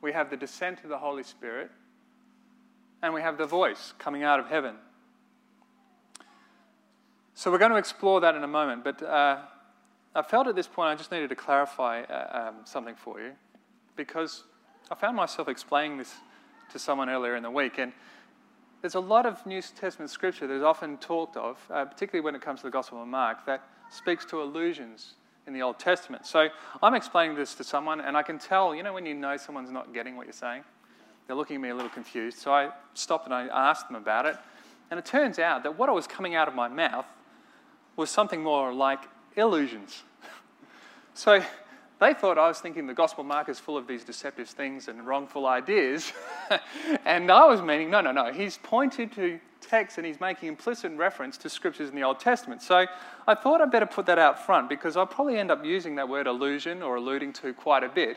we 0.00 0.12
have 0.12 0.30
the 0.30 0.36
descent 0.36 0.82
of 0.84 0.90
the 0.90 0.98
Holy 0.98 1.22
Spirit, 1.22 1.70
and 3.02 3.14
we 3.14 3.20
have 3.20 3.38
the 3.38 3.46
voice 3.46 3.92
coming 3.98 4.22
out 4.22 4.40
of 4.40 4.46
heaven. 4.46 4.76
So 7.34 7.52
we're 7.52 7.58
going 7.58 7.70
to 7.70 7.76
explore 7.76 8.20
that 8.20 8.34
in 8.34 8.42
a 8.42 8.48
moment, 8.48 8.82
but 8.82 9.00
uh, 9.02 9.38
I 10.14 10.22
felt 10.22 10.48
at 10.48 10.56
this 10.56 10.66
point 10.66 10.88
I 10.88 10.94
just 10.96 11.12
needed 11.12 11.28
to 11.28 11.36
clarify 11.36 12.02
uh, 12.02 12.48
um, 12.48 12.56
something 12.64 12.96
for 12.96 13.20
you. 13.20 13.32
Because 13.94 14.44
I 14.90 14.96
found 14.96 15.16
myself 15.16 15.48
explaining 15.48 15.98
this 15.98 16.12
to 16.72 16.78
someone 16.78 17.08
earlier 17.08 17.36
in 17.36 17.42
the 17.44 17.50
week, 17.50 17.78
and 17.78 17.92
there's 18.80 18.96
a 18.96 19.00
lot 19.00 19.26
of 19.26 19.44
New 19.46 19.62
Testament 19.62 20.10
scripture 20.10 20.46
that 20.48 20.54
is 20.54 20.62
often 20.62 20.96
talked 20.98 21.36
of, 21.36 21.58
uh, 21.70 21.84
particularly 21.84 22.24
when 22.24 22.34
it 22.34 22.42
comes 22.42 22.60
to 22.60 22.66
the 22.66 22.70
Gospel 22.70 23.02
of 23.02 23.08
Mark, 23.08 23.46
that 23.46 23.62
speaks 23.90 24.24
to 24.26 24.42
allusions 24.42 25.14
in 25.48 25.54
the 25.54 25.62
Old 25.62 25.78
Testament. 25.80 26.26
So 26.26 26.48
I'm 26.82 26.94
explaining 26.94 27.36
this 27.36 27.54
to 27.56 27.64
someone, 27.64 28.00
and 28.00 28.16
I 28.16 28.22
can 28.22 28.38
tell, 28.38 28.74
you 28.74 28.84
know, 28.84 28.92
when 28.92 29.06
you 29.06 29.14
know 29.14 29.36
someone's 29.36 29.70
not 29.70 29.92
getting 29.92 30.16
what 30.16 30.26
you're 30.26 30.32
saying? 30.32 30.62
They're 31.26 31.36
looking 31.36 31.56
at 31.56 31.62
me 31.62 31.70
a 31.70 31.74
little 31.74 31.90
confused. 31.90 32.38
So 32.38 32.52
I 32.52 32.70
stopped 32.94 33.24
and 33.24 33.34
I 33.34 33.46
asked 33.46 33.88
them 33.88 33.96
about 33.96 34.26
it. 34.26 34.36
And 34.90 34.98
it 34.98 35.04
turns 35.04 35.38
out 35.38 35.64
that 35.64 35.78
what 35.78 35.88
I 35.88 35.92
was 35.92 36.06
coming 36.06 36.34
out 36.34 36.48
of 36.48 36.54
my 36.54 36.68
mouth 36.68 37.06
was 37.96 38.10
something 38.10 38.42
more 38.42 38.72
like 38.72 39.00
illusions. 39.36 40.04
so 41.14 41.42
they 42.00 42.14
thought 42.14 42.38
I 42.38 42.48
was 42.48 42.60
thinking 42.60 42.86
the 42.86 42.94
Gospel 42.94 43.24
Mark 43.24 43.48
is 43.48 43.58
full 43.58 43.76
of 43.76 43.86
these 43.86 44.04
deceptive 44.04 44.48
things 44.48 44.88
and 44.88 45.06
wrongful 45.06 45.46
ideas. 45.46 46.12
and 47.04 47.30
I 47.30 47.46
was 47.46 47.60
meaning, 47.60 47.90
no, 47.90 48.00
no, 48.00 48.12
no. 48.12 48.32
He's 48.32 48.58
pointed 48.58 49.12
to 49.12 49.40
text 49.68 49.98
and 49.98 50.06
he's 50.06 50.20
making 50.20 50.48
implicit 50.48 50.92
reference 50.92 51.36
to 51.38 51.48
scriptures 51.48 51.88
in 51.88 51.94
the 51.94 52.02
Old 52.02 52.20
Testament. 52.20 52.62
So 52.62 52.86
I 53.26 53.34
thought 53.34 53.60
I'd 53.60 53.70
better 53.70 53.86
put 53.86 54.06
that 54.06 54.18
out 54.18 54.44
front 54.44 54.68
because 54.68 54.96
I'll 54.96 55.06
probably 55.06 55.38
end 55.38 55.50
up 55.50 55.64
using 55.64 55.96
that 55.96 56.08
word 56.08 56.26
allusion 56.26 56.82
or 56.82 56.96
alluding 56.96 57.32
to 57.34 57.52
quite 57.52 57.84
a 57.84 57.88
bit. 57.88 58.16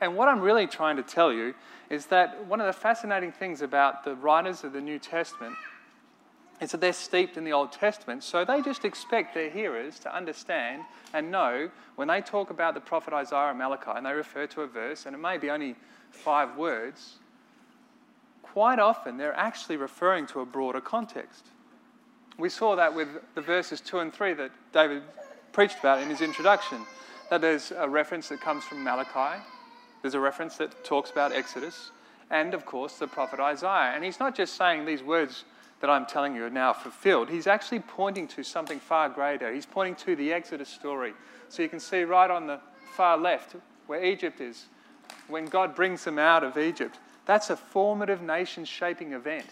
And 0.00 0.16
what 0.16 0.28
I'm 0.28 0.40
really 0.40 0.66
trying 0.66 0.96
to 0.96 1.02
tell 1.02 1.32
you 1.32 1.54
is 1.88 2.06
that 2.06 2.46
one 2.46 2.60
of 2.60 2.66
the 2.66 2.72
fascinating 2.72 3.32
things 3.32 3.62
about 3.62 4.04
the 4.04 4.14
writers 4.14 4.64
of 4.64 4.72
the 4.72 4.80
New 4.80 4.98
Testament 4.98 5.54
is 6.60 6.70
that 6.72 6.80
they're 6.80 6.92
steeped 6.92 7.36
in 7.36 7.44
the 7.44 7.52
Old 7.52 7.70
Testament, 7.70 8.24
so 8.24 8.44
they 8.44 8.62
just 8.62 8.84
expect 8.84 9.34
their 9.34 9.50
hearers 9.50 9.98
to 9.98 10.14
understand 10.14 10.82
and 11.12 11.30
know 11.30 11.70
when 11.96 12.08
they 12.08 12.22
talk 12.22 12.50
about 12.50 12.72
the 12.74 12.80
prophet 12.80 13.12
Isaiah 13.12 13.50
and 13.50 13.58
Malachi 13.58 13.90
and 13.94 14.06
they 14.06 14.12
refer 14.12 14.46
to 14.48 14.62
a 14.62 14.66
verse, 14.66 15.04
and 15.04 15.14
it 15.14 15.18
may 15.18 15.36
be 15.36 15.50
only 15.50 15.76
five 16.10 16.56
words, 16.56 17.16
quite 18.56 18.78
often 18.78 19.18
they're 19.18 19.36
actually 19.36 19.76
referring 19.76 20.26
to 20.26 20.40
a 20.40 20.46
broader 20.46 20.80
context. 20.80 21.44
We 22.38 22.48
saw 22.48 22.74
that 22.76 22.94
with 22.94 23.08
the 23.34 23.42
verses 23.42 23.82
2 23.82 23.98
and 23.98 24.10
3 24.10 24.32
that 24.32 24.50
David 24.72 25.02
preached 25.52 25.78
about 25.80 26.00
in 26.00 26.08
his 26.08 26.22
introduction. 26.22 26.78
That 27.28 27.42
there's 27.42 27.70
a 27.76 27.86
reference 27.86 28.30
that 28.30 28.40
comes 28.40 28.64
from 28.64 28.82
Malachi, 28.82 29.42
there's 30.00 30.14
a 30.14 30.20
reference 30.20 30.56
that 30.56 30.86
talks 30.86 31.10
about 31.10 31.32
Exodus, 31.32 31.90
and 32.30 32.54
of 32.54 32.64
course 32.64 32.94
the 32.94 33.06
prophet 33.06 33.40
Isaiah. 33.40 33.92
And 33.94 34.02
he's 34.02 34.18
not 34.18 34.34
just 34.34 34.56
saying 34.56 34.86
these 34.86 35.02
words 35.02 35.44
that 35.82 35.90
I'm 35.90 36.06
telling 36.06 36.34
you 36.34 36.46
are 36.46 36.48
now 36.48 36.72
fulfilled, 36.72 37.28
he's 37.28 37.46
actually 37.46 37.80
pointing 37.80 38.26
to 38.28 38.42
something 38.42 38.80
far 38.80 39.10
greater. 39.10 39.52
He's 39.52 39.66
pointing 39.66 39.96
to 39.96 40.16
the 40.16 40.32
Exodus 40.32 40.70
story. 40.70 41.12
So 41.50 41.60
you 41.62 41.68
can 41.68 41.78
see 41.78 42.04
right 42.04 42.30
on 42.30 42.46
the 42.46 42.60
far 42.94 43.18
left 43.18 43.54
where 43.86 44.02
Egypt 44.02 44.40
is, 44.40 44.64
when 45.28 45.44
God 45.44 45.74
brings 45.74 46.04
them 46.04 46.18
out 46.18 46.42
of 46.42 46.56
Egypt. 46.56 46.98
That's 47.26 47.50
a 47.50 47.56
formative 47.56 48.22
nation 48.22 48.64
shaping 48.64 49.12
event. 49.12 49.46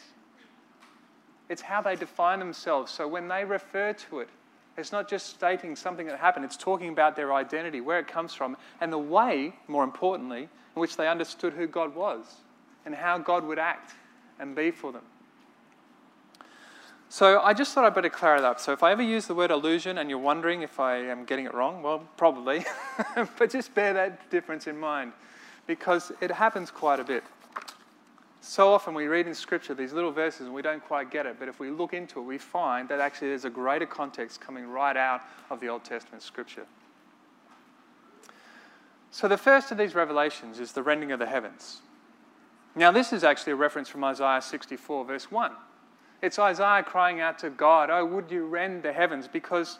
It's 1.48 1.60
how 1.60 1.82
they 1.82 1.96
define 1.96 2.38
themselves. 2.38 2.90
So 2.90 3.06
when 3.06 3.28
they 3.28 3.44
refer 3.44 3.92
to 3.92 4.20
it, 4.20 4.28
it's 4.76 4.92
not 4.92 5.08
just 5.08 5.26
stating 5.26 5.76
something 5.76 6.06
that 6.06 6.18
happened, 6.18 6.44
it's 6.44 6.56
talking 6.56 6.88
about 6.88 7.14
their 7.14 7.32
identity, 7.32 7.80
where 7.80 7.98
it 7.98 8.08
comes 8.08 8.34
from, 8.34 8.56
and 8.80 8.92
the 8.92 8.98
way, 8.98 9.52
more 9.68 9.84
importantly, 9.84 10.48
in 10.74 10.80
which 10.80 10.96
they 10.96 11.06
understood 11.06 11.52
who 11.52 11.66
God 11.66 11.94
was 11.94 12.24
and 12.84 12.94
how 12.94 13.18
God 13.18 13.44
would 13.44 13.58
act 13.58 13.94
and 14.38 14.54
be 14.56 14.70
for 14.70 14.90
them. 14.90 15.02
So 17.08 17.40
I 17.40 17.54
just 17.54 17.72
thought 17.72 17.84
I'd 17.84 17.94
better 17.94 18.08
clear 18.08 18.34
it 18.34 18.44
up. 18.44 18.58
So 18.58 18.72
if 18.72 18.82
I 18.82 18.90
ever 18.90 19.02
use 19.02 19.26
the 19.26 19.34
word 19.34 19.52
illusion 19.52 19.98
and 19.98 20.10
you're 20.10 20.18
wondering 20.18 20.62
if 20.62 20.80
I 20.80 20.96
am 20.96 21.24
getting 21.24 21.46
it 21.46 21.54
wrong, 21.54 21.80
well, 21.80 22.08
probably. 22.16 22.64
but 23.38 23.50
just 23.50 23.72
bear 23.74 23.92
that 23.92 24.30
difference 24.30 24.66
in 24.66 24.76
mind 24.76 25.12
because 25.68 26.10
it 26.20 26.32
happens 26.32 26.72
quite 26.72 26.98
a 26.98 27.04
bit. 27.04 27.22
So 28.46 28.74
often 28.74 28.92
we 28.92 29.06
read 29.06 29.26
in 29.26 29.32
Scripture 29.32 29.72
these 29.72 29.94
little 29.94 30.12
verses 30.12 30.42
and 30.42 30.54
we 30.54 30.60
don't 30.60 30.84
quite 30.84 31.10
get 31.10 31.24
it, 31.24 31.36
but 31.38 31.48
if 31.48 31.58
we 31.58 31.70
look 31.70 31.94
into 31.94 32.20
it, 32.20 32.24
we 32.24 32.36
find 32.36 32.86
that 32.90 33.00
actually 33.00 33.28
there's 33.28 33.46
a 33.46 33.50
greater 33.50 33.86
context 33.86 34.38
coming 34.38 34.68
right 34.68 34.98
out 34.98 35.22
of 35.48 35.60
the 35.60 35.68
Old 35.68 35.82
Testament 35.82 36.22
Scripture. 36.22 36.66
So 39.10 39.28
the 39.28 39.38
first 39.38 39.72
of 39.72 39.78
these 39.78 39.94
revelations 39.94 40.60
is 40.60 40.72
the 40.72 40.82
rending 40.82 41.10
of 41.10 41.18
the 41.18 41.26
heavens. 41.26 41.80
Now, 42.74 42.90
this 42.90 43.14
is 43.14 43.24
actually 43.24 43.54
a 43.54 43.56
reference 43.56 43.88
from 43.88 44.04
Isaiah 44.04 44.42
64, 44.42 45.06
verse 45.06 45.30
1. 45.30 45.52
It's 46.20 46.38
Isaiah 46.38 46.82
crying 46.82 47.20
out 47.20 47.38
to 47.38 47.48
God, 47.48 47.88
Oh, 47.88 48.04
would 48.04 48.30
you 48.30 48.44
rend 48.44 48.82
the 48.82 48.92
heavens? 48.92 49.26
Because 49.26 49.78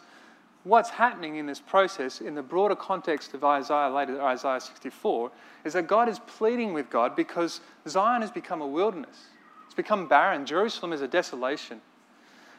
what's 0.65 0.89
happening 0.89 1.35
in 1.35 1.45
this 1.45 1.59
process, 1.59 2.19
in 2.19 2.33
the 2.33 2.41
broader 2.41 2.75
context 2.75 3.33
of 3.35 3.43
Isaiah, 3.43 3.89
later 3.89 4.21
Isaiah 4.21 4.59
64, 4.59 5.31
is 5.63 5.73
that 5.73 5.87
God 5.87 6.09
is 6.09 6.19
pleading 6.19 6.73
with 6.73 6.89
God 6.89 7.15
because 7.15 7.61
Zion 7.87 8.21
has 8.21 8.31
become 8.31 8.61
a 8.61 8.67
wilderness. 8.67 9.27
It's 9.65 9.75
become 9.75 10.07
barren. 10.07 10.45
Jerusalem 10.45 10.91
is 10.91 11.01
a 11.01 11.07
desolation. 11.07 11.81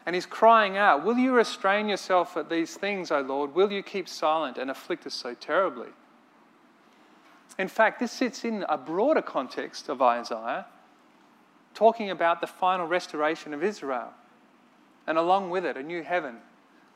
And 0.07 0.15
he's 0.15 0.25
crying 0.25 0.77
out, 0.77 1.05
Will 1.05 1.19
you 1.19 1.35
restrain 1.35 1.89
yourself 1.89 2.37
at 2.37 2.49
these 2.49 2.77
things, 2.77 3.11
O 3.11 3.21
Lord? 3.21 3.57
Will 3.57 3.73
you 3.73 3.83
keep 3.83 4.09
silent 4.09 4.57
and 4.57 4.71
afflict 4.71 5.05
us 5.05 5.15
so 5.15 5.35
terribly? 5.35 5.89
In 7.59 7.67
fact, 7.67 7.99
this 7.99 8.13
sits 8.13 8.45
in 8.45 8.65
a 8.69 8.79
broader 8.79 9.23
context 9.23 9.89
of 9.89 10.01
Isaiah, 10.01 10.67
talking 11.75 12.11
about 12.11 12.41
the 12.41 12.47
final 12.47 12.87
restoration 12.87 13.53
of 13.53 13.65
Israel, 13.65 14.13
and 15.09 15.19
along 15.19 15.51
with 15.51 15.65
it, 15.65 15.77
a 15.77 15.83
new 15.83 16.05
heaven 16.05 16.37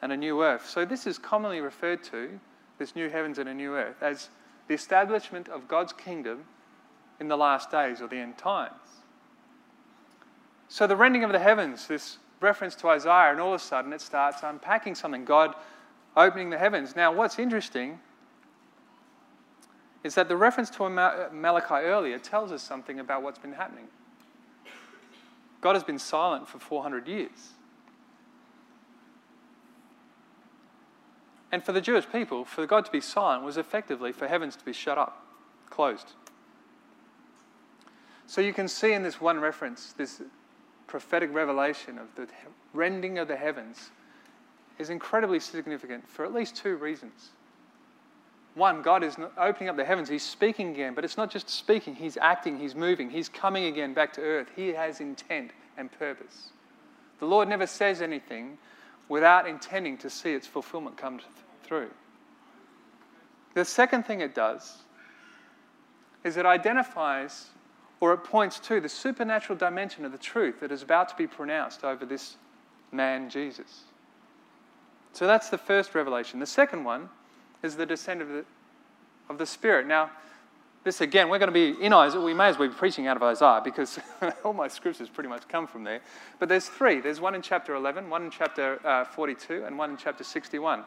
and 0.02 0.12
a 0.12 0.16
new 0.16 0.42
earth. 0.42 0.69
So, 0.69 0.85
this 0.85 1.07
is 1.07 1.19
commonly 1.19 1.61
referred 1.61 2.02
to, 2.04 2.40
this 2.78 2.97
new 2.97 3.09
heavens 3.11 3.38
and 3.38 3.49
a 3.49 3.54
new 3.54 3.75
earth, 3.75 4.02
as 4.02 4.28
the 4.69 4.75
establishment 4.75 5.49
of 5.49 5.69
God's 5.69 5.92
kingdom 5.92 6.45
in 7.19 7.28
the 7.28 7.37
last 7.37 7.71
days 7.71 8.00
or 8.00 8.09
the 8.09 8.16
end 8.16 8.38
times. 8.38 8.73
So, 10.69 10.87
the 10.87 10.97
rending 10.97 11.25
of 11.25 11.33
the 11.33 11.38
heavens, 11.38 11.87
this 11.87 12.19
reference 12.40 12.75
to 12.76 12.88
Isaiah, 12.88 13.30
and 13.30 13.40
all 13.40 13.54
of 13.54 13.61
a 13.61 13.64
sudden 13.64 13.92
it 13.92 14.00
starts 14.00 14.42
unpacking 14.42 14.95
something 14.95 15.25
God 15.25 15.54
opening 16.16 16.50
the 16.50 16.59
heavens. 16.59 16.97
Now, 16.97 17.12
what's 17.12 17.38
interesting 17.38 18.00
is 20.02 20.14
that 20.14 20.28
the 20.28 20.37
reference 20.37 20.71
to 20.71 20.88
Malachi 20.88 21.87
earlier 21.87 22.19
tells 22.19 22.52
us 22.52 22.62
something 22.62 23.00
about 23.00 23.23
what's 23.23 23.38
been 23.38 23.52
happening. 23.52 23.88
God 25.61 25.75
has 25.75 25.85
been 25.85 25.99
silent 25.99 26.49
for 26.49 26.59
400 26.59 27.07
years. 27.07 27.50
And 31.52 31.64
for 31.64 31.73
the 31.73 31.80
Jewish 31.80 32.09
people, 32.11 32.45
for 32.45 32.66
God 32.66 32.85
to 32.85 32.92
be 32.92 33.00
silent 33.00 33.45
was 33.45 33.57
effectively 33.57 34.12
for 34.12 34.28
heavens 34.28 34.57
to 34.57 34.64
be 34.64 34.73
shut 34.73 34.99
up, 34.99 35.25
closed. 35.69 36.12
So 38.26 38.40
you 38.40 38.52
can 38.52 38.69
see 38.69 38.92
in 38.92 39.02
this 39.02 39.21
one 39.21 39.40
reference, 39.40 39.92
this 39.92 40.23
prophetic 40.87 41.33
revelation 41.33 41.99
of 41.99 42.14
the 42.14 42.28
rending 42.73 43.19
of 43.19 43.28
the 43.28 43.37
heavens 43.37 43.90
is 44.78 44.90
incredibly 44.90 45.40
significant 45.40 46.09
for 46.09 46.25
at 46.25 46.33
least 46.33 46.57
two 46.57 46.76
reasons. 46.76 47.30
One, 48.54 48.83
God 48.83 49.04
is 49.04 49.16
opening 49.38 49.69
up 49.69 49.76
the 49.76 49.85
heavens. 49.85 50.09
He's 50.09 50.25
speaking 50.25 50.71
again, 50.71 50.95
but 50.95 51.04
it's 51.04 51.16
not 51.16 51.30
just 51.30 51.49
speaking, 51.49 51.95
He's 51.95 52.16
acting, 52.16 52.59
He's 52.59 52.75
moving, 52.75 53.11
He's 53.11 53.28
coming 53.28 53.66
again 53.66 53.95
back 53.95 54.12
to 54.14 54.21
earth. 54.21 54.49
He 54.57 54.69
has 54.69 55.00
intent 55.00 55.52
and 55.76 55.90
purpose. 55.90 56.50
The 57.21 57.26
Lord 57.26 57.49
never 57.49 57.66
says 57.66 58.02
anything 58.02 58.59
without 59.11 59.47
intending 59.47 59.99
to 59.99 60.09
see 60.09 60.33
its 60.33 60.47
fulfillment 60.47 60.97
come 60.97 61.21
through. 61.64 61.90
The 63.55 63.64
second 63.64 64.05
thing 64.05 64.21
it 64.21 64.35
does 64.35 64.79
is 66.23 66.37
it 66.37 66.47
identifies 66.47 67.49
or 67.99 68.14
it 68.14 68.19
points 68.19 68.61
to 68.61 68.81
the 68.81 68.88
supernatural 68.88 69.59
dimension 69.59 70.05
of 70.05 70.12
the 70.12 70.19
truth 70.19 70.61
that 70.61 70.71
is 70.71 70.83
about 70.83 71.09
to 71.09 71.17
be 71.17 71.26
pronounced 71.26 71.83
over 71.85 72.07
this 72.07 72.37
man, 72.93 73.29
Jesus. 73.29 73.83
So 75.12 75.26
that's 75.26 75.50
the 75.50 75.59
first 75.59 75.95
revelation. 75.97 76.38
The 76.38 76.47
second 76.47 76.85
one 76.85 77.09
is 77.64 77.75
the 77.75 77.87
descent 77.87 78.23
of 78.23 78.29
the, 78.29 78.45
of 79.29 79.38
the 79.38 79.47
Spirit. 79.47 79.88
Now, 79.88 80.12
this 80.82 81.00
again, 81.00 81.28
we're 81.28 81.38
going 81.38 81.52
to 81.52 81.75
be 81.75 81.82
in 81.82 81.92
Isaiah. 81.92 82.20
We 82.20 82.32
may 82.32 82.46
as 82.49 82.58
well 82.58 82.68
be 82.68 82.75
preaching 82.75 83.06
out 83.06 83.16
of 83.16 83.22
Isaiah 83.22 83.60
because 83.62 83.99
all 84.44 84.54
my 84.54 84.68
scriptures 84.68 85.08
pretty 85.08 85.28
much 85.28 85.46
come 85.46 85.66
from 85.66 85.84
there. 85.84 86.00
But 86.38 86.49
there's 86.49 86.68
three. 86.68 87.00
There's 87.00 87.20
one 87.20 87.34
in 87.34 87.42
chapter 87.42 87.75
11, 87.75 88.08
one 88.08 88.25
in 88.25 88.30
chapter 88.30 88.84
uh, 88.87 89.04
42, 89.04 89.64
and 89.64 89.76
one 89.76 89.90
in 89.90 89.96
chapter 89.99 90.25
61. 90.25 90.84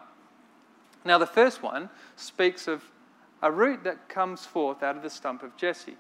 Now, 1.06 1.18
the 1.18 1.28
first 1.28 1.62
one 1.62 1.90
speaks 2.16 2.68
of 2.68 2.84
a 3.42 3.52
root 3.52 3.84
that 3.84 4.10
comes 4.10 4.46
forth 4.46 4.82
out 4.82 4.96
of 4.96 5.04
the 5.04 5.10
stump 5.10 5.44
of 5.44 5.56
Jesse. 5.58 5.98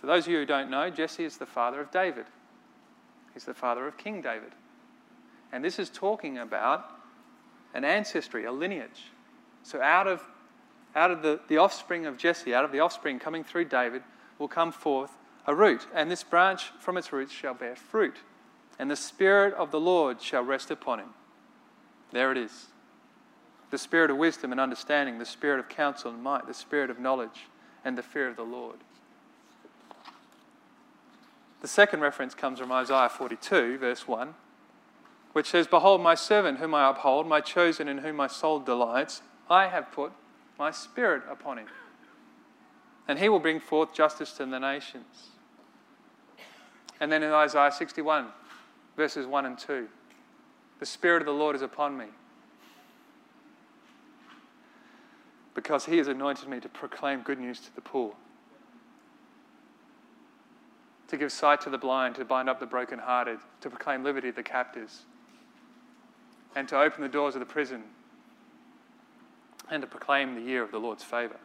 For 0.00 0.06
those 0.06 0.26
of 0.26 0.32
you 0.32 0.38
who 0.40 0.46
don't 0.46 0.70
know, 0.70 0.90
Jesse 0.90 1.24
is 1.24 1.38
the 1.38 1.46
father 1.46 1.80
of 1.80 1.90
David. 1.90 2.26
He's 3.32 3.44
the 3.44 3.54
father 3.54 3.86
of 3.86 3.96
King 3.96 4.20
David. 4.20 4.52
And 5.50 5.64
this 5.64 5.78
is 5.78 5.90
talking 5.90 6.38
about 6.38 6.90
an 7.72 7.84
ancestry, 7.84 8.44
a 8.44 8.52
lineage. 8.52 9.10
So, 9.62 9.80
out 9.80 10.06
of 10.06 10.22
out 10.94 11.10
of 11.10 11.22
the, 11.22 11.40
the 11.48 11.56
offspring 11.56 12.06
of 12.06 12.16
Jesse, 12.16 12.54
out 12.54 12.64
of 12.64 12.72
the 12.72 12.80
offspring 12.80 13.18
coming 13.18 13.44
through 13.44 13.66
David, 13.66 14.02
will 14.38 14.48
come 14.48 14.72
forth 14.72 15.10
a 15.46 15.54
root, 15.54 15.86
and 15.94 16.10
this 16.10 16.22
branch 16.22 16.72
from 16.78 16.96
its 16.96 17.12
roots 17.12 17.32
shall 17.32 17.54
bear 17.54 17.76
fruit, 17.76 18.16
and 18.78 18.90
the 18.90 18.96
Spirit 18.96 19.54
of 19.54 19.70
the 19.70 19.80
Lord 19.80 20.20
shall 20.22 20.42
rest 20.42 20.70
upon 20.70 21.00
him. 21.00 21.10
There 22.12 22.32
it 22.32 22.38
is. 22.38 22.66
The 23.70 23.78
Spirit 23.78 24.10
of 24.10 24.16
wisdom 24.16 24.52
and 24.52 24.60
understanding, 24.60 25.18
the 25.18 25.24
Spirit 25.24 25.58
of 25.58 25.68
counsel 25.68 26.12
and 26.12 26.22
might, 26.22 26.46
the 26.46 26.54
Spirit 26.54 26.90
of 26.90 26.98
knowledge 26.98 27.48
and 27.84 27.98
the 27.98 28.02
fear 28.02 28.28
of 28.28 28.36
the 28.36 28.44
Lord. 28.44 28.76
The 31.60 31.68
second 31.68 32.00
reference 32.00 32.34
comes 32.34 32.60
from 32.60 32.70
Isaiah 32.70 33.08
42, 33.08 33.78
verse 33.78 34.06
1, 34.06 34.34
which 35.32 35.50
says, 35.50 35.66
Behold, 35.66 36.00
my 36.00 36.14
servant 36.14 36.58
whom 36.58 36.74
I 36.74 36.88
uphold, 36.88 37.26
my 37.26 37.40
chosen 37.40 37.88
in 37.88 37.98
whom 37.98 38.16
my 38.16 38.26
soul 38.26 38.60
delights, 38.60 39.22
I 39.50 39.68
have 39.68 39.90
put 39.90 40.12
my 40.58 40.70
spirit 40.70 41.22
upon 41.30 41.58
him. 41.58 41.66
And 43.06 43.18
he 43.18 43.28
will 43.28 43.40
bring 43.40 43.60
forth 43.60 43.92
justice 43.92 44.32
to 44.32 44.46
the 44.46 44.58
nations. 44.58 45.28
And 47.00 47.10
then 47.10 47.22
in 47.22 47.32
Isaiah 47.32 47.72
61, 47.72 48.28
verses 48.96 49.26
1 49.26 49.46
and 49.46 49.58
2, 49.58 49.88
the 50.80 50.86
Spirit 50.86 51.22
of 51.22 51.26
the 51.26 51.32
Lord 51.32 51.54
is 51.56 51.62
upon 51.62 51.96
me. 51.96 52.06
because 55.54 55.86
he 55.86 55.98
has 55.98 56.08
anointed 56.08 56.48
me 56.48 56.60
to 56.60 56.68
proclaim 56.68 57.20
good 57.20 57.38
news 57.38 57.60
to 57.60 57.74
the 57.74 57.80
poor, 57.80 58.12
to 61.08 61.16
give 61.16 61.30
sight 61.30 61.60
to 61.62 61.70
the 61.70 61.78
blind, 61.78 62.16
to 62.16 62.24
bind 62.24 62.48
up 62.48 62.58
the 62.58 62.66
brokenhearted, 62.66 63.38
to 63.60 63.70
proclaim 63.70 64.02
liberty 64.02 64.30
to 64.30 64.36
the 64.36 64.42
captives, 64.42 65.04
and 66.56 66.68
to 66.68 66.78
open 66.78 67.02
the 67.02 67.08
doors 67.08 67.34
of 67.34 67.40
the 67.40 67.46
prison, 67.46 67.84
and 69.70 69.80
to 69.82 69.86
proclaim 69.86 70.34
the 70.34 70.40
year 70.40 70.62
of 70.62 70.70
the 70.70 70.78
Lord's 70.78 71.04
favour. 71.04 71.36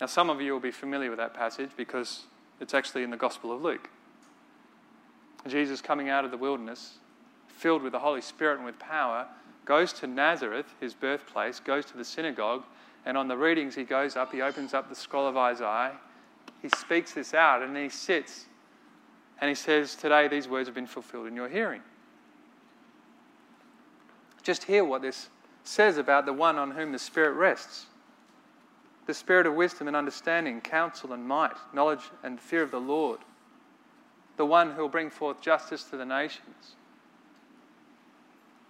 Now, 0.00 0.06
some 0.06 0.30
of 0.30 0.40
you 0.40 0.52
will 0.52 0.60
be 0.60 0.70
familiar 0.70 1.10
with 1.10 1.18
that 1.18 1.34
passage 1.34 1.70
because 1.76 2.24
it's 2.60 2.74
actually 2.74 3.02
in 3.02 3.10
the 3.10 3.16
Gospel 3.16 3.52
of 3.52 3.62
Luke. 3.62 3.90
Jesus 5.46 5.80
coming 5.80 6.08
out 6.08 6.24
of 6.24 6.30
the 6.30 6.36
wilderness, 6.36 6.98
filled 7.46 7.82
with 7.82 7.92
the 7.92 7.98
Holy 7.98 8.20
Spirit 8.20 8.56
and 8.56 8.64
with 8.64 8.78
power, 8.78 9.26
goes 9.64 9.92
to 9.94 10.06
Nazareth, 10.06 10.66
his 10.80 10.94
birthplace, 10.94 11.60
goes 11.60 11.84
to 11.86 11.96
the 11.96 12.04
synagogue, 12.04 12.64
and 13.04 13.16
on 13.16 13.28
the 13.28 13.36
readings 13.36 13.74
he 13.74 13.84
goes 13.84 14.16
up, 14.16 14.32
he 14.32 14.40
opens 14.40 14.74
up 14.74 14.88
the 14.88 14.94
scroll 14.94 15.26
of 15.26 15.36
Isaiah, 15.36 15.96
he 16.62 16.68
speaks 16.70 17.12
this 17.12 17.34
out, 17.34 17.62
and 17.62 17.74
then 17.74 17.84
he 17.84 17.88
sits 17.88 18.46
and 19.40 19.48
he 19.48 19.54
says, 19.54 19.94
Today 19.94 20.28
these 20.28 20.48
words 20.48 20.68
have 20.68 20.74
been 20.74 20.86
fulfilled 20.86 21.26
in 21.26 21.36
your 21.36 21.48
hearing. 21.48 21.82
Just 24.42 24.64
hear 24.64 24.84
what 24.84 25.02
this 25.02 25.28
says 25.68 25.98
about 25.98 26.24
the 26.24 26.32
one 26.32 26.56
on 26.56 26.70
whom 26.70 26.92
the 26.92 26.98
Spirit 26.98 27.32
rests 27.32 27.86
the 29.04 29.14
Spirit 29.14 29.46
of 29.46 29.54
wisdom 29.54 29.86
and 29.86 29.96
understanding, 29.96 30.60
counsel 30.60 31.14
and 31.14 31.26
might, 31.26 31.56
knowledge 31.72 32.10
and 32.22 32.38
fear 32.38 32.62
of 32.62 32.70
the 32.70 32.80
Lord, 32.80 33.20
the 34.36 34.44
one 34.44 34.72
who 34.72 34.82
will 34.82 34.88
bring 34.90 35.08
forth 35.08 35.40
justice 35.40 35.84
to 35.84 35.96
the 35.96 36.04
nations 36.04 36.76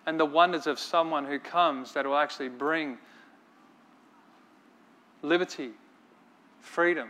and 0.07 0.19
the 0.19 0.25
wonders 0.25 0.69
of 0.69 0.78
someone 0.78 1.25
who 1.25 1.40
comes 1.40 1.93
that 1.93 2.07
will 2.07 2.17
actually 2.17 2.49
bring 2.49 2.99
liberty, 5.23 5.71
freedom, 6.61 7.09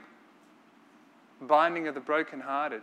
binding 1.43 1.87
of 1.87 1.95
the 1.95 2.01
brokenhearted. 2.01 2.83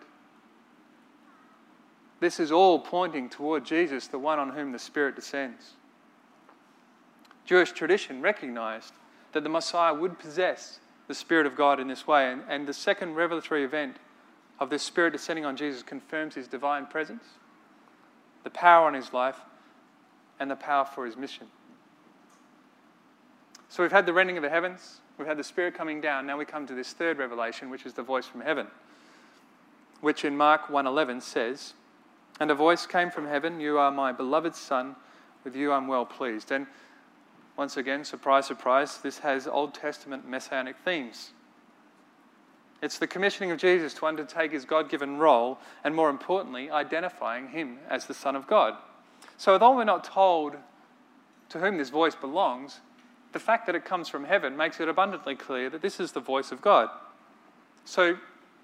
This 2.19 2.39
is 2.39 2.51
all 2.51 2.77
pointing 2.77 3.29
toward 3.29 3.65
Jesus, 3.65 4.07
the 4.07 4.19
one 4.19 4.38
on 4.38 4.51
whom 4.51 4.71
the 4.71 4.79
Spirit 4.79 5.15
descends. 5.15 5.74
Jewish 7.45 7.71
tradition 7.71 8.21
recognized 8.21 8.93
that 9.33 9.43
the 9.43 9.49
Messiah 9.49 9.93
would 9.93 10.17
possess 10.17 10.79
the 11.07 11.13
Spirit 11.13 11.45
of 11.45 11.55
God 11.55 11.79
in 11.79 11.87
this 11.87 12.07
way, 12.07 12.31
and, 12.31 12.41
and 12.49 12.67
the 12.67 12.73
second 12.73 13.15
revelatory 13.15 13.63
event 13.63 13.97
of 14.59 14.69
this 14.69 14.83
Spirit 14.83 15.11
descending 15.11 15.45
on 15.45 15.55
Jesus 15.55 15.83
confirms 15.83 16.35
his 16.35 16.47
divine 16.47 16.87
presence, 16.87 17.23
the 18.43 18.49
power 18.49 18.87
on 18.87 18.93
his 18.93 19.13
life, 19.13 19.37
and 20.39 20.49
the 20.49 20.55
power 20.55 20.85
for 20.85 21.05
his 21.05 21.15
mission. 21.15 21.47
So 23.69 23.83
we've 23.83 23.91
had 23.91 24.05
the 24.05 24.13
rending 24.13 24.37
of 24.37 24.43
the 24.43 24.49
heavens, 24.49 25.01
we've 25.17 25.27
had 25.27 25.37
the 25.37 25.43
Spirit 25.43 25.75
coming 25.75 26.01
down. 26.01 26.25
Now 26.25 26.37
we 26.37 26.45
come 26.45 26.65
to 26.67 26.73
this 26.73 26.93
third 26.93 27.17
revelation, 27.17 27.69
which 27.69 27.85
is 27.85 27.93
the 27.93 28.03
voice 28.03 28.25
from 28.25 28.41
heaven, 28.41 28.67
which 30.01 30.25
in 30.25 30.35
Mark 30.35 30.69
1:11 30.69 31.21
says, 31.21 31.73
"And 32.39 32.49
a 32.49 32.55
voice 32.55 32.85
came 32.85 33.11
from 33.11 33.27
heaven, 33.27 33.59
you 33.59 33.77
are 33.77 33.91
my 33.91 34.11
beloved 34.11 34.55
son, 34.55 34.95
with 35.43 35.55
you 35.55 35.71
I'm 35.71 35.87
well 35.87 36.05
pleased." 36.05 36.51
And 36.51 36.67
once 37.57 37.77
again, 37.77 38.03
surprise, 38.03 38.45
surprise, 38.45 38.97
this 38.97 39.19
has 39.19 39.47
Old 39.47 39.74
Testament 39.74 40.27
messianic 40.27 40.75
themes. 40.83 41.31
It's 42.81 43.00
the 43.00 43.07
commissioning 43.07 43.51
of 43.51 43.57
Jesus 43.57 43.93
to 43.95 44.05
undertake 44.05 44.51
his 44.51 44.65
God 44.65 44.89
given 44.89 45.17
role, 45.17 45.57
and 45.83 45.95
more 45.95 46.09
importantly, 46.09 46.69
identifying 46.69 47.47
him 47.47 47.79
as 47.89 48.05
the 48.05 48.13
Son 48.13 48.35
of 48.35 48.47
God. 48.47 48.75
So, 49.38 49.53
although 49.53 49.75
we're 49.75 49.85
not 49.85 50.03
told 50.03 50.55
to 51.50 51.59
whom 51.59 51.77
this 51.77 51.89
voice 51.89 52.15
belongs, 52.15 52.81
the 53.31 53.39
fact 53.39 53.65
that 53.65 53.75
it 53.75 53.85
comes 53.85 54.09
from 54.09 54.25
heaven 54.25 54.55
makes 54.55 54.79
it 54.79 54.89
abundantly 54.89 55.35
clear 55.35 55.69
that 55.69 55.81
this 55.81 56.00
is 56.00 56.12
the 56.12 56.19
voice 56.19 56.51
of 56.51 56.62
God. 56.62 56.89
So, 57.85 58.17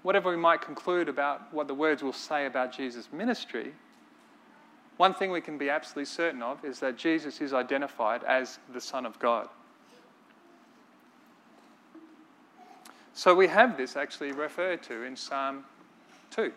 whatever 0.03 0.29
we 0.29 0.37
might 0.37 0.61
conclude 0.61 1.07
about 1.07 1.53
what 1.53 1.67
the 1.67 1.73
words 1.73 2.03
will 2.03 2.13
say 2.13 2.45
about 2.45 2.75
Jesus' 2.75 3.09
ministry, 3.11 3.73
one 5.01 5.15
thing 5.15 5.31
we 5.31 5.41
can 5.41 5.57
be 5.57 5.67
absolutely 5.67 6.05
certain 6.05 6.43
of 6.43 6.63
is 6.63 6.79
that 6.79 6.95
Jesus 6.95 7.41
is 7.41 7.53
identified 7.53 8.23
as 8.23 8.59
the 8.71 8.79
Son 8.79 9.03
of 9.03 9.17
God. 9.17 9.49
So 13.15 13.33
we 13.33 13.47
have 13.47 13.77
this 13.77 13.95
actually 13.95 14.31
referred 14.31 14.83
to 14.83 15.01
in 15.01 15.15
Psalm 15.15 15.63
2. 16.29 16.53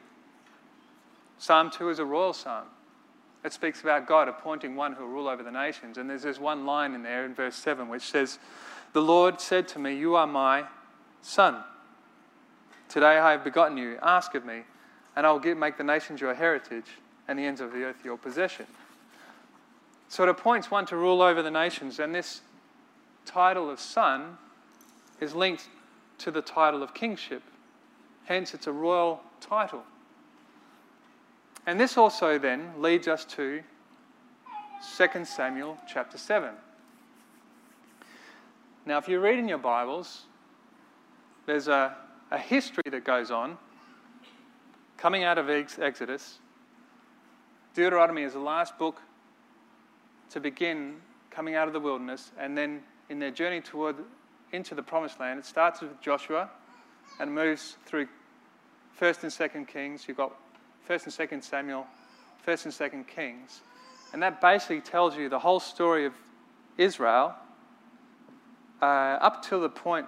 Psalm 1.38 1.70
2 1.70 1.88
is 1.88 1.98
a 1.98 2.04
royal 2.04 2.34
psalm. 2.34 2.66
It 3.46 3.54
speaks 3.54 3.80
about 3.80 4.06
God 4.06 4.28
appointing 4.28 4.76
one 4.76 4.92
who 4.92 5.04
will 5.04 5.12
rule 5.12 5.28
over 5.28 5.42
the 5.42 5.50
nations. 5.50 5.96
And 5.96 6.10
there's 6.10 6.24
this 6.24 6.38
one 6.38 6.66
line 6.66 6.92
in 6.92 7.02
there 7.02 7.24
in 7.24 7.32
verse 7.34 7.56
7 7.56 7.88
which 7.88 8.02
says, 8.02 8.38
The 8.92 9.00
Lord 9.00 9.40
said 9.40 9.68
to 9.68 9.78
me, 9.78 9.96
You 9.96 10.16
are 10.16 10.26
my 10.26 10.64
son. 11.22 11.64
Today 12.90 13.16
I 13.16 13.32
have 13.32 13.42
begotten 13.42 13.78
you. 13.78 13.96
Ask 14.02 14.34
of 14.34 14.44
me, 14.44 14.64
and 15.16 15.26
I 15.26 15.32
will 15.32 15.40
make 15.54 15.78
the 15.78 15.84
nations 15.84 16.20
your 16.20 16.34
heritage 16.34 16.84
and 17.28 17.38
the 17.38 17.44
ends 17.44 17.60
of 17.60 17.72
the 17.72 17.84
earth 17.84 18.04
your 18.04 18.16
possession. 18.16 18.66
So 20.08 20.22
it 20.22 20.28
appoints 20.28 20.70
one 20.70 20.86
to 20.86 20.96
rule 20.96 21.22
over 21.22 21.42
the 21.42 21.50
nations, 21.50 21.98
and 21.98 22.14
this 22.14 22.42
title 23.24 23.70
of 23.70 23.80
son 23.80 24.38
is 25.20 25.34
linked 25.34 25.68
to 26.18 26.30
the 26.30 26.42
title 26.42 26.82
of 26.82 26.94
kingship. 26.94 27.42
Hence, 28.24 28.54
it's 28.54 28.66
a 28.66 28.72
royal 28.72 29.20
title. 29.40 29.82
And 31.66 31.80
this 31.80 31.96
also 31.96 32.38
then 32.38 32.72
leads 32.78 33.08
us 33.08 33.24
to 33.24 33.62
2 34.96 35.24
Samuel 35.24 35.78
chapter 35.88 36.18
7. 36.18 36.50
Now, 38.86 38.98
if 38.98 39.08
you 39.08 39.18
read 39.18 39.38
in 39.38 39.48
your 39.48 39.58
Bibles, 39.58 40.24
there's 41.46 41.68
a, 41.68 41.96
a 42.30 42.38
history 42.38 42.82
that 42.90 43.04
goes 43.04 43.30
on 43.30 43.56
coming 44.98 45.24
out 45.24 45.38
of 45.38 45.48
Exodus. 45.48 46.38
Deuteronomy 47.74 48.22
is 48.22 48.34
the 48.34 48.38
last 48.38 48.78
book 48.78 49.02
to 50.30 50.40
begin 50.40 50.96
coming 51.30 51.56
out 51.56 51.66
of 51.66 51.74
the 51.74 51.80
wilderness, 51.80 52.30
and 52.38 52.56
then 52.56 52.82
in 53.08 53.18
their 53.18 53.32
journey 53.32 53.60
toward 53.60 53.96
into 54.52 54.76
the 54.76 54.82
promised 54.82 55.18
land, 55.18 55.40
it 55.40 55.44
starts 55.44 55.80
with 55.80 56.00
Joshua 56.00 56.48
and 57.18 57.34
moves 57.34 57.76
through 57.84 58.06
First 58.92 59.24
and 59.24 59.32
Second 59.32 59.66
Kings. 59.66 60.06
You've 60.06 60.16
got 60.16 60.32
First 60.86 61.06
and 61.06 61.12
Second 61.12 61.42
Samuel, 61.42 61.86
First 62.42 62.64
and 62.64 62.72
Second 62.72 63.08
Kings, 63.08 63.60
and 64.12 64.22
that 64.22 64.40
basically 64.40 64.80
tells 64.80 65.16
you 65.16 65.28
the 65.28 65.40
whole 65.40 65.58
story 65.58 66.06
of 66.06 66.12
Israel 66.78 67.34
uh, 68.80 68.84
up 68.84 69.44
to 69.48 69.58
the 69.58 69.68
point. 69.68 70.06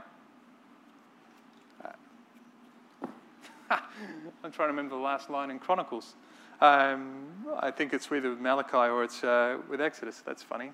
I'm 3.70 4.52
trying 4.52 4.68
to 4.68 4.72
remember 4.72 4.94
the 4.94 5.02
last 5.02 5.28
line 5.30 5.50
in 5.50 5.58
Chronicles. 5.58 6.14
Um, 6.60 7.26
I 7.58 7.70
think 7.70 7.92
it's 7.92 8.10
either 8.10 8.30
with 8.30 8.40
Malachi 8.40 8.76
or 8.76 9.04
it's 9.04 9.22
uh, 9.22 9.58
with 9.68 9.80
Exodus. 9.80 10.22
That's 10.24 10.42
funny. 10.42 10.70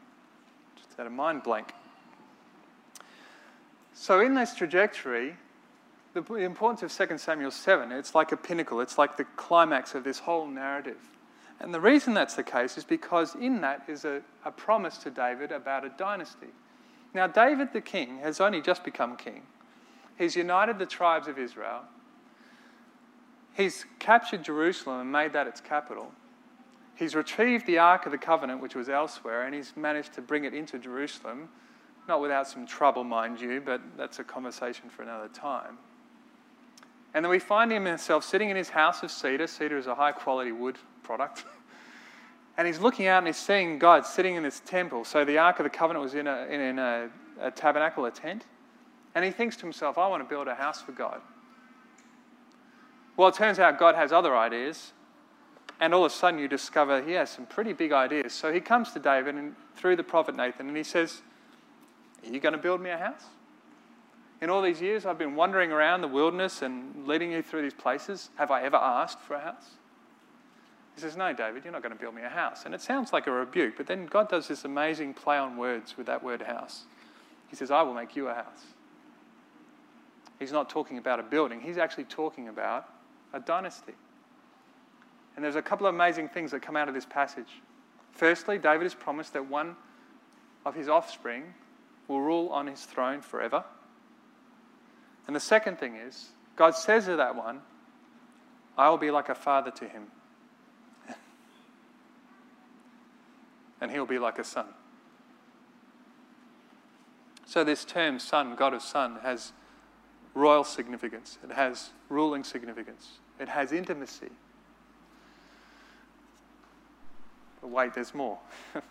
Just 0.76 0.96
had 0.96 1.06
a 1.06 1.10
mind 1.10 1.42
blank. 1.42 1.72
So, 3.94 4.20
in 4.20 4.34
this 4.34 4.54
trajectory, 4.54 5.36
the 6.14 6.34
importance 6.34 6.82
of 6.82 7.08
2 7.08 7.18
Samuel 7.18 7.50
7, 7.50 7.92
it's 7.92 8.14
like 8.14 8.32
a 8.32 8.36
pinnacle, 8.36 8.80
it's 8.80 8.98
like 8.98 9.16
the 9.16 9.24
climax 9.36 9.94
of 9.94 10.04
this 10.04 10.18
whole 10.18 10.46
narrative. 10.46 10.98
And 11.60 11.72
the 11.72 11.80
reason 11.80 12.12
that's 12.12 12.34
the 12.34 12.42
case 12.42 12.76
is 12.76 12.84
because 12.84 13.34
in 13.36 13.60
that 13.60 13.84
is 13.88 14.04
a, 14.04 14.20
a 14.44 14.50
promise 14.50 14.98
to 14.98 15.10
David 15.10 15.52
about 15.52 15.84
a 15.84 15.90
dynasty. 15.90 16.48
Now, 17.14 17.26
David 17.26 17.72
the 17.72 17.80
king 17.80 18.18
has 18.18 18.40
only 18.40 18.60
just 18.60 18.82
become 18.84 19.16
king. 19.16 19.42
He's 20.18 20.34
united 20.36 20.78
the 20.78 20.86
tribes 20.86 21.28
of 21.28 21.38
Israel. 21.38 21.82
He's 23.54 23.84
captured 23.98 24.42
Jerusalem 24.42 25.00
and 25.00 25.12
made 25.12 25.32
that 25.34 25.46
its 25.46 25.60
capital. 25.60 26.12
He's 26.94 27.14
retrieved 27.14 27.66
the 27.66 27.78
Ark 27.78 28.06
of 28.06 28.12
the 28.12 28.18
Covenant, 28.18 28.60
which 28.60 28.74
was 28.74 28.88
elsewhere, 28.88 29.42
and 29.42 29.54
he's 29.54 29.72
managed 29.76 30.14
to 30.14 30.22
bring 30.22 30.44
it 30.44 30.54
into 30.54 30.78
Jerusalem. 30.78 31.48
Not 32.08 32.20
without 32.20 32.48
some 32.48 32.66
trouble, 32.66 33.04
mind 33.04 33.40
you, 33.40 33.60
but 33.60 33.80
that's 33.96 34.18
a 34.18 34.24
conversation 34.24 34.88
for 34.88 35.02
another 35.02 35.28
time. 35.28 35.78
And 37.14 37.24
then 37.24 37.30
we 37.30 37.38
find 37.38 37.70
him 37.70 37.84
himself 37.84 38.24
sitting 38.24 38.50
in 38.50 38.56
his 38.56 38.70
house 38.70 39.02
of 39.02 39.10
cedar. 39.10 39.46
Cedar 39.46 39.76
is 39.76 39.86
a 39.86 39.94
high 39.94 40.12
quality 40.12 40.52
wood 40.52 40.78
product. 41.02 41.44
and 42.56 42.66
he's 42.66 42.78
looking 42.80 43.06
out 43.06 43.18
and 43.18 43.26
he's 43.26 43.36
seeing 43.36 43.78
God 43.78 44.06
sitting 44.06 44.34
in 44.34 44.42
this 44.42 44.60
temple. 44.64 45.04
So 45.04 45.24
the 45.24 45.38
Ark 45.38 45.60
of 45.60 45.64
the 45.64 45.70
Covenant 45.70 46.02
was 46.02 46.14
in 46.14 46.26
a, 46.26 46.46
in 46.46 46.78
a, 46.78 47.10
a 47.40 47.50
tabernacle, 47.50 48.06
a 48.06 48.10
tent. 48.10 48.46
And 49.14 49.24
he 49.24 49.30
thinks 49.30 49.56
to 49.56 49.62
himself, 49.62 49.98
I 49.98 50.08
want 50.08 50.22
to 50.22 50.28
build 50.28 50.48
a 50.48 50.54
house 50.54 50.80
for 50.80 50.92
God. 50.92 51.20
Well, 53.16 53.28
it 53.28 53.34
turns 53.34 53.58
out 53.58 53.78
God 53.78 53.94
has 53.94 54.12
other 54.12 54.36
ideas. 54.36 54.92
And 55.80 55.92
all 55.92 56.04
of 56.04 56.12
a 56.12 56.14
sudden, 56.14 56.38
you 56.38 56.48
discover 56.48 57.02
he 57.02 57.12
has 57.12 57.28
some 57.30 57.46
pretty 57.46 57.72
big 57.72 57.92
ideas. 57.92 58.32
So 58.32 58.52
he 58.52 58.60
comes 58.60 58.92
to 58.92 59.00
David 59.00 59.34
and 59.34 59.54
through 59.74 59.96
the 59.96 60.04
prophet 60.04 60.36
Nathan 60.36 60.68
and 60.68 60.76
he 60.76 60.84
says, 60.84 61.22
Are 62.24 62.30
you 62.30 62.40
going 62.40 62.52
to 62.52 62.58
build 62.58 62.80
me 62.80 62.90
a 62.90 62.96
house? 62.96 63.24
In 64.40 64.50
all 64.50 64.62
these 64.62 64.80
years, 64.80 65.06
I've 65.06 65.18
been 65.18 65.34
wandering 65.34 65.72
around 65.72 66.00
the 66.00 66.08
wilderness 66.08 66.62
and 66.62 67.06
leading 67.06 67.32
you 67.32 67.42
through 67.42 67.62
these 67.62 67.74
places. 67.74 68.30
Have 68.36 68.50
I 68.50 68.62
ever 68.62 68.76
asked 68.76 69.20
for 69.20 69.34
a 69.34 69.40
house? 69.40 69.70
He 70.94 71.00
says, 71.00 71.16
No, 71.16 71.32
David, 71.32 71.64
you're 71.64 71.72
not 71.72 71.82
going 71.82 71.94
to 71.94 71.98
build 71.98 72.14
me 72.14 72.22
a 72.22 72.28
house. 72.28 72.64
And 72.64 72.74
it 72.74 72.80
sounds 72.80 73.12
like 73.12 73.26
a 73.26 73.32
rebuke, 73.32 73.74
but 73.76 73.86
then 73.86 74.06
God 74.06 74.28
does 74.28 74.48
this 74.48 74.64
amazing 74.64 75.14
play 75.14 75.36
on 75.36 75.56
words 75.56 75.96
with 75.96 76.06
that 76.06 76.22
word 76.22 76.42
house. 76.42 76.84
He 77.48 77.56
says, 77.56 77.70
I 77.70 77.82
will 77.82 77.94
make 77.94 78.14
you 78.14 78.28
a 78.28 78.34
house. 78.34 78.66
He's 80.38 80.52
not 80.52 80.70
talking 80.70 80.98
about 80.98 81.20
a 81.20 81.22
building, 81.22 81.60
he's 81.60 81.78
actually 81.78 82.04
talking 82.04 82.48
about 82.48 82.88
a 83.32 83.40
dynasty. 83.40 83.94
And 85.34 85.44
there's 85.44 85.56
a 85.56 85.62
couple 85.62 85.86
of 85.86 85.94
amazing 85.94 86.28
things 86.28 86.50
that 86.50 86.60
come 86.60 86.76
out 86.76 86.88
of 86.88 86.94
this 86.94 87.06
passage. 87.06 87.60
Firstly, 88.12 88.58
David 88.58 88.86
is 88.86 88.94
promised 88.94 89.32
that 89.32 89.48
one 89.48 89.76
of 90.64 90.74
his 90.74 90.88
offspring 90.88 91.54
will 92.08 92.20
rule 92.20 92.48
on 92.48 92.66
his 92.66 92.84
throne 92.84 93.20
forever. 93.20 93.64
And 95.26 95.34
the 95.34 95.40
second 95.40 95.78
thing 95.78 95.96
is, 95.96 96.30
God 96.56 96.74
says 96.74 97.06
to 97.06 97.16
that 97.16 97.34
one, 97.34 97.60
I 98.76 98.90
will 98.90 98.98
be 98.98 99.10
like 99.10 99.28
a 99.28 99.34
father 99.34 99.70
to 99.70 99.88
him, 99.88 100.04
and 103.80 103.90
he'll 103.90 104.06
be 104.06 104.18
like 104.18 104.38
a 104.38 104.44
son. 104.44 104.66
So, 107.44 107.64
this 107.64 107.84
term, 107.84 108.18
son, 108.18 108.54
God 108.56 108.72
of 108.72 108.82
son, 108.82 109.18
has 109.22 109.52
royal 110.34 110.64
significance, 110.64 111.38
it 111.44 111.52
has 111.52 111.90
ruling 112.08 112.44
significance, 112.44 113.18
it 113.38 113.48
has 113.48 113.72
intimacy. 113.72 114.30
But 117.60 117.70
wait, 117.70 117.94
there's 117.94 118.14
more. 118.14 118.38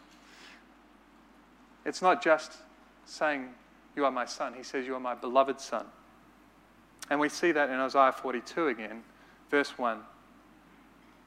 it's 1.86 2.02
not 2.02 2.24
just 2.24 2.54
saying, 3.06 3.50
You 3.96 4.06
are 4.06 4.12
my 4.12 4.26
son. 4.26 4.54
He 4.56 4.64
says, 4.64 4.88
You 4.88 4.96
are 4.96 5.00
my 5.00 5.14
beloved 5.14 5.60
son. 5.60 5.86
And 7.10 7.20
we 7.20 7.28
see 7.28 7.52
that 7.52 7.70
in 7.70 7.76
Isaiah 7.76 8.14
42 8.14 8.70
again, 8.70 9.04
verse 9.50 9.78
1, 9.78 10.00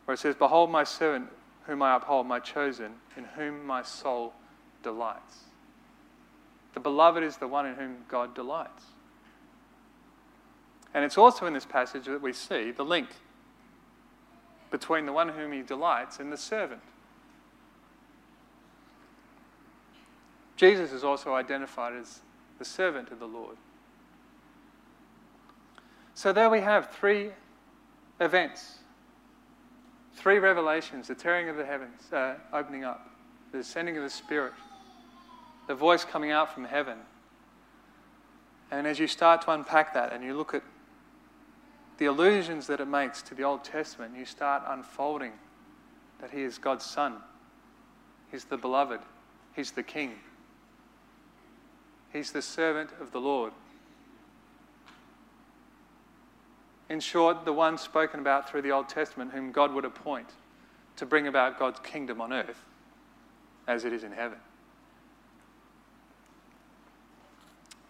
where 0.07 0.14
it 0.14 0.18
says, 0.18 0.35
Behold 0.35 0.70
my 0.70 0.85
servant, 0.85 1.29
whom 1.66 1.83
I 1.83 1.96
uphold, 1.96 2.27
my 2.27 2.40
chosen, 2.40 2.92
in 3.16 3.24
whom 3.24 3.66
my 3.66 3.83
soul 3.83 4.33
delights. 4.83 5.44
The 6.72 6.81
beloved 6.81 7.22
is 7.22 7.37
the 7.37 7.46
one 7.46 7.66
in 7.66 7.74
whom 7.74 7.96
God 8.09 8.35
delights. 8.35 8.85
And 10.94 11.04
it's 11.04 11.18
also 11.18 11.46
in 11.46 11.52
this 11.52 11.66
passage 11.66 12.04
that 12.07 12.22
we 12.22 12.33
see 12.33 12.70
the 12.70 12.85
link 12.85 13.09
between 14.70 15.07
the 15.07 15.12
one 15.12 15.28
whom 15.28 15.52
he 15.52 15.62
delights 15.62 16.20
and 16.20 16.33
the 16.33 16.37
servant. 16.37 16.80
Jesus 20.57 20.92
is 20.92 21.02
also 21.02 21.35
identified 21.35 21.94
as 21.94 22.20
the 22.59 22.64
servant 22.64 23.11
of 23.11 23.18
the 23.18 23.26
Lord. 23.26 23.57
So 26.14 26.33
there 26.33 26.48
we 26.48 26.61
have 26.61 26.90
three 26.92 27.30
events, 28.20 28.78
three 30.14 30.38
revelations 30.38 31.09
the 31.09 31.14
tearing 31.16 31.48
of 31.48 31.57
the 31.57 31.64
heavens, 31.64 32.12
uh, 32.12 32.35
opening 32.52 32.85
up, 32.85 33.11
the 33.50 33.59
descending 33.59 33.96
of 33.96 34.04
the 34.04 34.11
Spirit, 34.11 34.52
the 35.66 35.74
voice 35.74 36.04
coming 36.04 36.30
out 36.30 36.54
from 36.54 36.64
heaven. 36.64 36.98
And 38.70 38.87
as 38.87 39.00
you 39.00 39.09
start 39.09 39.42
to 39.42 39.50
unpack 39.50 39.92
that 39.94 40.12
and 40.12 40.22
you 40.22 40.35
look 40.35 40.54
at 40.54 40.62
the 41.98 42.07
allusions 42.07 42.66
that 42.66 42.80
it 42.80 42.88
makes 42.88 43.22
to 43.22 43.35
the 43.35 43.42
Old 43.42 43.64
Testament, 43.64 44.16
you 44.16 44.24
start 44.24 44.62
unfolding 44.66 45.33
that 46.20 46.30
He 46.30 46.42
is 46.42 46.59
God's 46.59 46.85
Son, 46.85 47.16
He's 48.30 48.44
the 48.44 48.57
beloved, 48.57 49.00
He's 49.54 49.70
the 49.72 49.83
King. 49.83 50.14
He's 52.12 52.30
the 52.30 52.42
servant 52.42 52.90
of 53.00 53.11
the 53.11 53.20
Lord. 53.20 53.52
In 56.88 57.00
short, 57.00 57.44
the 57.44 57.52
one 57.52 57.76
spoken 57.76 58.20
about 58.20 58.48
through 58.48 58.62
the 58.62 58.70
Old 58.70 58.88
Testament, 58.88 59.33
whom 59.33 59.50
God 59.50 59.72
would 59.72 59.85
appoint 59.85 60.28
to 60.96 61.07
bring 61.07 61.26
about 61.26 61.59
God's 61.59 61.80
kingdom 61.80 62.20
on 62.20 62.33
earth 62.33 62.62
as 63.66 63.85
it 63.85 63.92
is 63.92 64.04
in 64.04 64.12
heaven. 64.12 64.38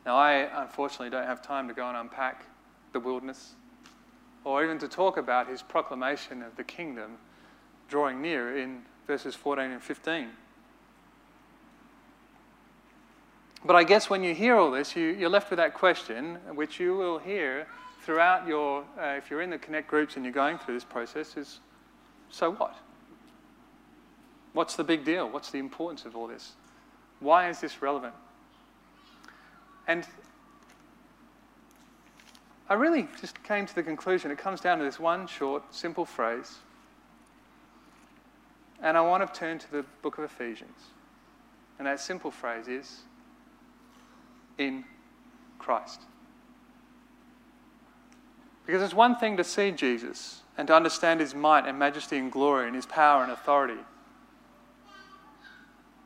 Now, 0.06 0.16
I 0.16 0.62
unfortunately 0.62 1.10
don't 1.10 1.26
have 1.26 1.42
time 1.42 1.68
to 1.68 1.74
go 1.74 1.86
and 1.88 1.96
unpack 1.96 2.46
the 2.92 3.00
wilderness 3.00 3.54
or 4.44 4.62
even 4.62 4.78
to 4.78 4.88
talk 4.88 5.16
about 5.16 5.48
his 5.48 5.62
proclamation 5.62 6.42
of 6.42 6.56
the 6.56 6.64
kingdom 6.64 7.18
drawing 7.88 8.20
near 8.20 8.56
in 8.56 8.82
verses 9.06 9.34
14 9.34 9.70
and 9.70 9.82
15. 9.82 10.28
But 13.64 13.76
I 13.76 13.84
guess 13.84 14.10
when 14.10 14.22
you 14.22 14.34
hear 14.34 14.56
all 14.56 14.70
this, 14.70 14.94
you, 14.94 15.06
you're 15.06 15.30
left 15.30 15.50
with 15.50 15.56
that 15.56 15.72
question, 15.72 16.36
which 16.54 16.78
you 16.78 16.96
will 16.96 17.18
hear 17.18 17.66
throughout 18.02 18.46
your, 18.46 18.84
uh, 19.00 19.14
if 19.16 19.30
you're 19.30 19.40
in 19.40 19.48
the 19.48 19.58
Connect 19.58 19.88
groups 19.88 20.16
and 20.16 20.24
you're 20.24 20.34
going 20.34 20.58
through 20.58 20.74
this 20.74 20.84
process, 20.84 21.36
is 21.38 21.60
so 22.30 22.52
what? 22.52 22.76
What's 24.52 24.76
the 24.76 24.84
big 24.84 25.04
deal? 25.04 25.28
What's 25.30 25.50
the 25.50 25.58
importance 25.58 26.04
of 26.04 26.14
all 26.14 26.26
this? 26.26 26.52
Why 27.20 27.48
is 27.48 27.60
this 27.60 27.80
relevant? 27.80 28.14
And 29.86 30.06
I 32.68 32.74
really 32.74 33.08
just 33.20 33.42
came 33.42 33.66
to 33.66 33.74
the 33.74 33.82
conclusion 33.82 34.30
it 34.30 34.38
comes 34.38 34.60
down 34.60 34.78
to 34.78 34.84
this 34.84 34.98
one 34.98 35.26
short, 35.26 35.62
simple 35.74 36.04
phrase. 36.04 36.58
And 38.82 38.96
I 38.96 39.00
want 39.02 39.26
to 39.26 39.38
turn 39.38 39.58
to 39.58 39.70
the 39.70 39.84
book 40.02 40.18
of 40.18 40.24
Ephesians. 40.24 40.78
And 41.78 41.86
that 41.86 42.00
simple 42.00 42.30
phrase 42.30 42.68
is 42.68 43.00
in 44.58 44.84
Christ. 45.58 46.00
Because 48.66 48.82
it's 48.82 48.94
one 48.94 49.16
thing 49.16 49.36
to 49.36 49.44
see 49.44 49.70
Jesus 49.70 50.40
and 50.56 50.68
to 50.68 50.74
understand 50.74 51.20
his 51.20 51.34
might 51.34 51.66
and 51.66 51.78
majesty 51.78 52.16
and 52.16 52.32
glory 52.32 52.66
and 52.66 52.76
his 52.76 52.86
power 52.86 53.22
and 53.22 53.32
authority. 53.32 53.80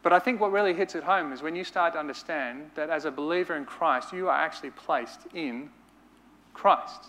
But 0.03 0.12
I 0.12 0.18
think 0.18 0.40
what 0.40 0.53
really 0.53 0.75
hits 0.75 0.94
it 0.94 1.05
home 1.05 1.33
is 1.33 1.42
when 1.42 1.55
you 1.55 1.64
start 1.64 1.92
to 1.92 1.99
understand 1.99 2.71
that 2.75 2.90
as 2.90 3.05
a 3.05 3.11
believer 3.11 3.55
in 3.55 3.64
Christ, 3.64 4.12
you 4.12 4.29
are 4.29 4.37
actually 4.37 4.71
placed 4.71 5.21
in 5.35 5.71
Christ. 6.59 7.07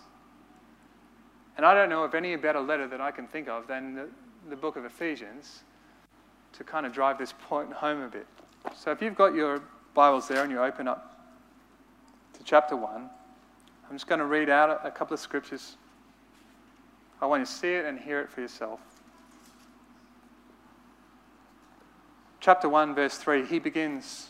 And 1.56 1.66
I 1.66 1.74
don't 1.74 1.90
know 1.90 2.04
of 2.04 2.14
any 2.14 2.34
better 2.36 2.60
letter 2.60 2.86
that 2.86 3.00
I 3.00 3.10
can 3.10 3.26
think 3.26 3.48
of 3.48 3.66
than 3.66 3.94
the, 3.94 4.08
the 4.48 4.56
book 4.56 4.76
of 4.76 4.84
Ephesians 4.84 5.64
to 6.52 6.64
kind 6.64 6.86
of 6.86 6.92
drive 6.92 7.18
this 7.18 7.34
point 7.48 7.72
home 7.72 8.02
a 8.02 8.08
bit. 8.08 8.26
So 8.76 8.92
if 8.92 9.02
you've 9.02 9.16
got 9.16 9.34
your 9.34 9.60
Bibles 9.92 10.28
there 10.28 10.42
and 10.42 10.52
you 10.52 10.62
open 10.62 10.86
up 10.86 11.16
to 12.38 12.44
chapter 12.44 12.76
1. 12.76 13.10
I'm 13.88 13.96
just 13.96 14.06
going 14.06 14.20
to 14.20 14.24
read 14.24 14.48
out 14.48 14.80
a 14.84 14.90
couple 14.90 15.14
of 15.14 15.20
scriptures. 15.20 15.76
I 17.20 17.26
want 17.26 17.40
you 17.40 17.46
to 17.46 17.52
see 17.52 17.72
it 17.72 17.84
and 17.84 17.98
hear 17.98 18.20
it 18.20 18.30
for 18.30 18.40
yourself. 18.40 18.80
Chapter 22.38 22.68
1, 22.68 22.94
verse 22.94 23.18
3, 23.18 23.44
he 23.44 23.58
begins 23.58 24.28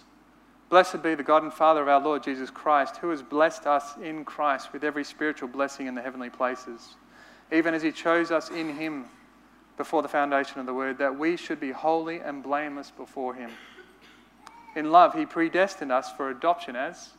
Blessed 0.71 1.03
be 1.03 1.17
the 1.17 1.25
God 1.25 1.43
and 1.43 1.53
Father 1.53 1.83
of 1.83 1.89
our 1.89 2.01
Lord 2.01 2.23
Jesus 2.23 2.49
Christ, 2.49 2.99
who 2.99 3.11
has 3.11 3.23
blessed 3.23 3.67
us 3.67 3.97
in 4.01 4.25
Christ 4.25 4.73
with 4.73 4.85
every 4.85 5.03
spiritual 5.03 5.49
blessing 5.49 5.89
in 5.89 5.97
the 5.97 6.01
heavenly 6.01 6.31
places, 6.31 6.95
even 7.53 7.75
as 7.75 7.83
he 7.83 7.91
chose 7.91 8.31
us 8.31 8.51
in 8.51 8.77
him 8.77 9.07
before 9.77 10.01
the 10.01 10.09
foundation 10.09 10.61
of 10.61 10.67
the 10.67 10.75
world, 10.75 10.99
that 10.99 11.19
we 11.19 11.37
should 11.37 11.59
be 11.59 11.73
holy 11.73 12.21
and 12.21 12.45
blameless 12.45 12.93
before 12.93 13.35
him. 13.35 13.51
In 14.77 14.93
love, 14.93 15.13
he 15.15 15.27
predestined 15.27 15.91
us 15.91 16.13
for 16.13 16.31
adoption 16.31 16.77
as 16.77 17.11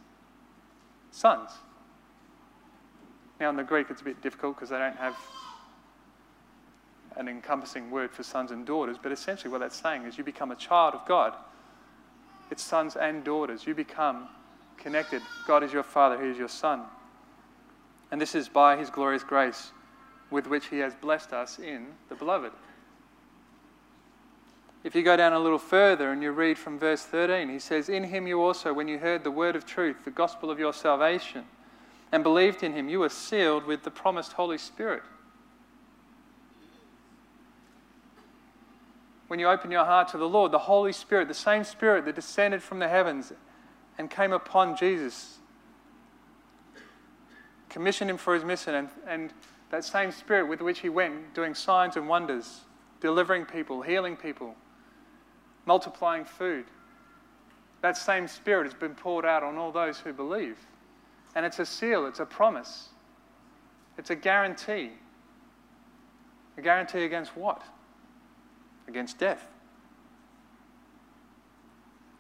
sons. 1.11 1.49
Now, 3.41 3.49
in 3.49 3.57
the 3.57 3.63
Greek, 3.63 3.87
it's 3.89 3.99
a 3.99 4.05
bit 4.05 4.21
difficult 4.21 4.55
because 4.55 4.69
they 4.69 4.77
don't 4.77 4.95
have 4.95 5.17
an 7.17 7.27
encompassing 7.27 7.91
word 7.91 8.11
for 8.11 8.23
sons 8.23 8.51
and 8.51 8.65
daughters, 8.65 8.95
but 9.01 9.11
essentially 9.11 9.51
what 9.51 9.59
that's 9.59 9.75
saying 9.75 10.03
is 10.03 10.17
you 10.17 10.23
become 10.23 10.51
a 10.51 10.55
child 10.55 10.93
of 10.93 11.05
God. 11.05 11.33
It's 12.51 12.61
sons 12.61 12.95
and 12.95 13.23
daughters. 13.23 13.65
You 13.65 13.73
become 13.73 14.27
connected. 14.77 15.21
God 15.47 15.63
is 15.63 15.71
your 15.71 15.83
father, 15.83 16.21
He 16.21 16.29
is 16.29 16.37
your 16.37 16.49
son. 16.49 16.81
And 18.11 18.19
this 18.19 18.35
is 18.35 18.49
by 18.49 18.75
His 18.75 18.89
glorious 18.89 19.23
grace 19.23 19.71
with 20.29 20.47
which 20.47 20.67
He 20.67 20.79
has 20.79 20.93
blessed 20.93 21.33
us 21.33 21.57
in 21.59 21.87
the 22.09 22.15
beloved. 22.15 22.51
If 24.83 24.95
you 24.95 25.03
go 25.03 25.15
down 25.15 25.33
a 25.33 25.39
little 25.39 25.59
further 25.59 26.11
and 26.11 26.23
you 26.23 26.31
read 26.31 26.57
from 26.57 26.79
verse 26.79 27.03
13, 27.03 27.49
he 27.49 27.59
says, 27.59 27.87
In 27.87 28.03
him 28.03 28.25
you 28.25 28.41
also, 28.41 28.73
when 28.73 28.87
you 28.87 28.97
heard 28.97 29.23
the 29.23 29.29
word 29.29 29.55
of 29.55 29.63
truth, 29.65 30.05
the 30.05 30.11
gospel 30.11 30.49
of 30.49 30.57
your 30.57 30.73
salvation, 30.73 31.43
and 32.11 32.23
believed 32.23 32.63
in 32.63 32.73
him, 32.73 32.89
you 32.89 32.99
were 32.99 33.09
sealed 33.09 33.65
with 33.65 33.83
the 33.83 33.91
promised 33.91 34.33
Holy 34.33 34.57
Spirit. 34.57 35.03
When 39.31 39.39
you 39.39 39.47
open 39.47 39.71
your 39.71 39.85
heart 39.85 40.09
to 40.09 40.17
the 40.17 40.27
Lord, 40.27 40.51
the 40.51 40.59
Holy 40.59 40.91
Spirit, 40.91 41.29
the 41.29 41.33
same 41.33 41.63
Spirit 41.63 42.03
that 42.03 42.15
descended 42.15 42.61
from 42.61 42.79
the 42.79 42.89
heavens 42.89 43.31
and 43.97 44.11
came 44.11 44.33
upon 44.33 44.75
Jesus, 44.75 45.37
commissioned 47.69 48.09
him 48.09 48.17
for 48.17 48.33
his 48.33 48.43
mission, 48.43 48.75
and, 48.75 48.89
and 49.07 49.33
that 49.69 49.85
same 49.85 50.11
Spirit 50.11 50.49
with 50.49 50.59
which 50.59 50.79
he 50.79 50.89
went, 50.89 51.33
doing 51.33 51.55
signs 51.55 51.95
and 51.95 52.09
wonders, 52.09 52.59
delivering 52.99 53.45
people, 53.45 53.81
healing 53.81 54.17
people 54.17 54.53
multiplying 55.65 56.25
food. 56.25 56.65
That 57.79 57.95
same 57.95 58.27
Spirit 58.27 58.65
has 58.65 58.73
been 58.73 58.95
poured 58.95 59.23
out 59.23 59.43
on 59.43 59.55
all 59.55 59.71
those 59.71 59.97
who 59.97 60.11
believe. 60.11 60.57
And 61.35 61.45
it's 61.45 61.59
a 61.59 61.65
seal, 61.65 62.05
it's 62.05 62.19
a 62.19 62.25
promise, 62.25 62.89
it's 63.97 64.09
a 64.09 64.15
guarantee. 64.15 64.89
A 66.57 66.61
guarantee 66.61 67.05
against 67.05 67.37
what? 67.37 67.63
Against 68.91 69.17
death. 69.17 69.47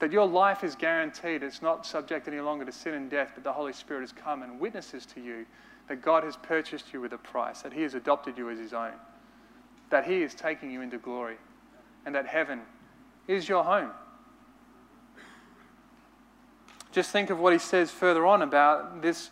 that 0.01 0.11
your 0.11 0.25
life 0.25 0.63
is 0.63 0.75
guaranteed. 0.75 1.43
It's 1.43 1.61
not 1.61 1.85
subject 1.85 2.27
any 2.27 2.39
longer 2.39 2.65
to 2.65 2.71
sin 2.71 2.95
and 2.95 3.09
death, 3.09 3.33
but 3.35 3.43
the 3.43 3.53
Holy 3.53 3.71
Spirit 3.71 4.01
has 4.01 4.11
come 4.11 4.41
and 4.41 4.59
witnesses 4.59 5.05
to 5.13 5.21
you 5.21 5.45
that 5.87 6.01
God 6.01 6.23
has 6.23 6.35
purchased 6.35 6.91
you 6.91 6.99
with 6.99 7.13
a 7.13 7.19
price, 7.19 7.61
that 7.61 7.71
He 7.71 7.83
has 7.83 7.93
adopted 7.93 8.35
you 8.35 8.49
as 8.49 8.57
His 8.57 8.73
own, 8.73 8.93
that 9.91 10.05
He 10.05 10.23
is 10.23 10.33
taking 10.33 10.71
you 10.71 10.81
into 10.81 10.97
glory, 10.97 11.37
and 12.03 12.15
that 12.15 12.25
heaven 12.25 12.61
is 13.27 13.47
your 13.47 13.63
home. 13.63 13.91
Just 16.91 17.11
think 17.11 17.29
of 17.29 17.39
what 17.39 17.53
He 17.53 17.59
says 17.59 17.91
further 17.91 18.25
on 18.25 18.41
about 18.41 19.03
this 19.03 19.29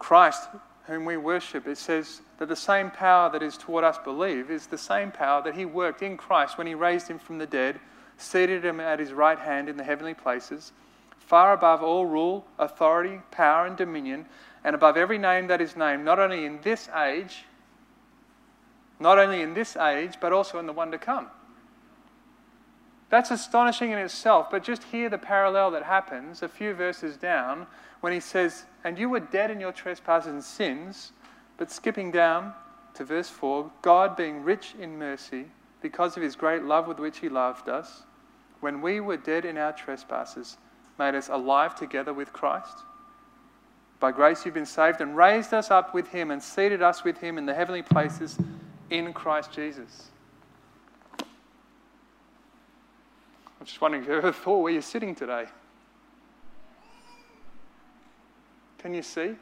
Christ 0.00 0.48
whom 0.86 1.04
we 1.04 1.16
worship. 1.16 1.66
It 1.66 1.78
says 1.78 2.22
that 2.38 2.48
the 2.48 2.56
same 2.56 2.90
power 2.90 3.30
that 3.30 3.42
is 3.42 3.56
toward 3.56 3.84
us 3.84 3.98
believe 3.98 4.50
is 4.50 4.66
the 4.66 4.78
same 4.78 5.10
power 5.10 5.42
that 5.42 5.54
He 5.54 5.64
worked 5.64 6.02
in 6.02 6.16
Christ 6.16 6.58
when 6.58 6.66
He 6.66 6.74
raised 6.74 7.08
Him 7.08 7.18
from 7.18 7.38
the 7.38 7.46
dead 7.46 7.80
seated 8.22 8.64
him 8.64 8.80
at 8.80 8.98
his 8.98 9.12
right 9.12 9.38
hand 9.38 9.68
in 9.68 9.76
the 9.76 9.84
heavenly 9.84 10.14
places, 10.14 10.72
far 11.18 11.52
above 11.52 11.82
all 11.82 12.06
rule, 12.06 12.46
authority, 12.58 13.20
power, 13.30 13.66
and 13.66 13.76
dominion, 13.76 14.26
and 14.64 14.74
above 14.74 14.96
every 14.96 15.18
name 15.18 15.48
that 15.48 15.60
is 15.60 15.76
named, 15.76 16.04
not 16.04 16.18
only 16.18 16.44
in 16.44 16.60
this 16.62 16.88
age, 16.90 17.44
not 19.00 19.18
only 19.18 19.42
in 19.42 19.54
this 19.54 19.76
age, 19.76 20.14
but 20.20 20.32
also 20.32 20.58
in 20.58 20.66
the 20.66 20.72
one 20.72 20.90
to 20.92 20.98
come. 20.98 21.28
That's 23.10 23.30
astonishing 23.30 23.90
in 23.90 23.98
itself, 23.98 24.50
but 24.50 24.62
just 24.62 24.84
hear 24.84 25.10
the 25.10 25.18
parallel 25.18 25.72
that 25.72 25.82
happens 25.82 26.42
a 26.42 26.48
few 26.48 26.72
verses 26.72 27.16
down 27.16 27.66
when 28.00 28.12
he 28.12 28.20
says, 28.20 28.64
And 28.84 28.98
you 28.98 29.08
were 29.08 29.20
dead 29.20 29.50
in 29.50 29.60
your 29.60 29.72
trespasses 29.72 30.32
and 30.32 30.42
sins, 30.42 31.12
but 31.56 31.70
skipping 31.70 32.10
down 32.10 32.52
to 32.94 33.04
verse 33.04 33.28
4, 33.28 33.70
God 33.80 34.16
being 34.16 34.42
rich 34.42 34.74
in 34.78 34.98
mercy, 34.98 35.46
because 35.80 36.16
of 36.16 36.22
his 36.22 36.36
great 36.36 36.62
love 36.62 36.86
with 36.86 36.98
which 36.98 37.18
he 37.18 37.28
loved 37.28 37.68
us, 37.68 38.02
when 38.60 38.80
we 38.80 39.00
were 39.00 39.16
dead 39.16 39.44
in 39.44 39.58
our 39.58 39.72
trespasses, 39.72 40.56
made 40.98 41.14
us 41.14 41.28
alive 41.28 41.74
together 41.74 42.12
with 42.12 42.32
Christ. 42.32 42.78
By 43.98 44.12
grace 44.12 44.44
you've 44.44 44.54
been 44.54 44.66
saved 44.66 45.00
and 45.00 45.16
raised 45.16 45.54
us 45.54 45.70
up 45.70 45.94
with 45.94 46.08
him 46.08 46.30
and 46.30 46.42
seated 46.42 46.82
us 46.82 47.04
with 47.04 47.18
him 47.18 47.38
in 47.38 47.46
the 47.46 47.54
heavenly 47.54 47.82
places 47.82 48.38
in 48.90 49.12
Christ 49.12 49.52
Jesus. 49.52 50.08
I'm 51.18 53.66
just 53.66 53.80
wondering 53.80 54.02
if 54.02 54.08
you 54.08 54.16
ever 54.16 54.32
thought 54.32 54.58
where 54.58 54.72
you're 54.72 54.82
sitting 54.82 55.14
today. 55.14 55.46
Can 58.82 58.92
you 58.92 59.02
see? 59.02 59.36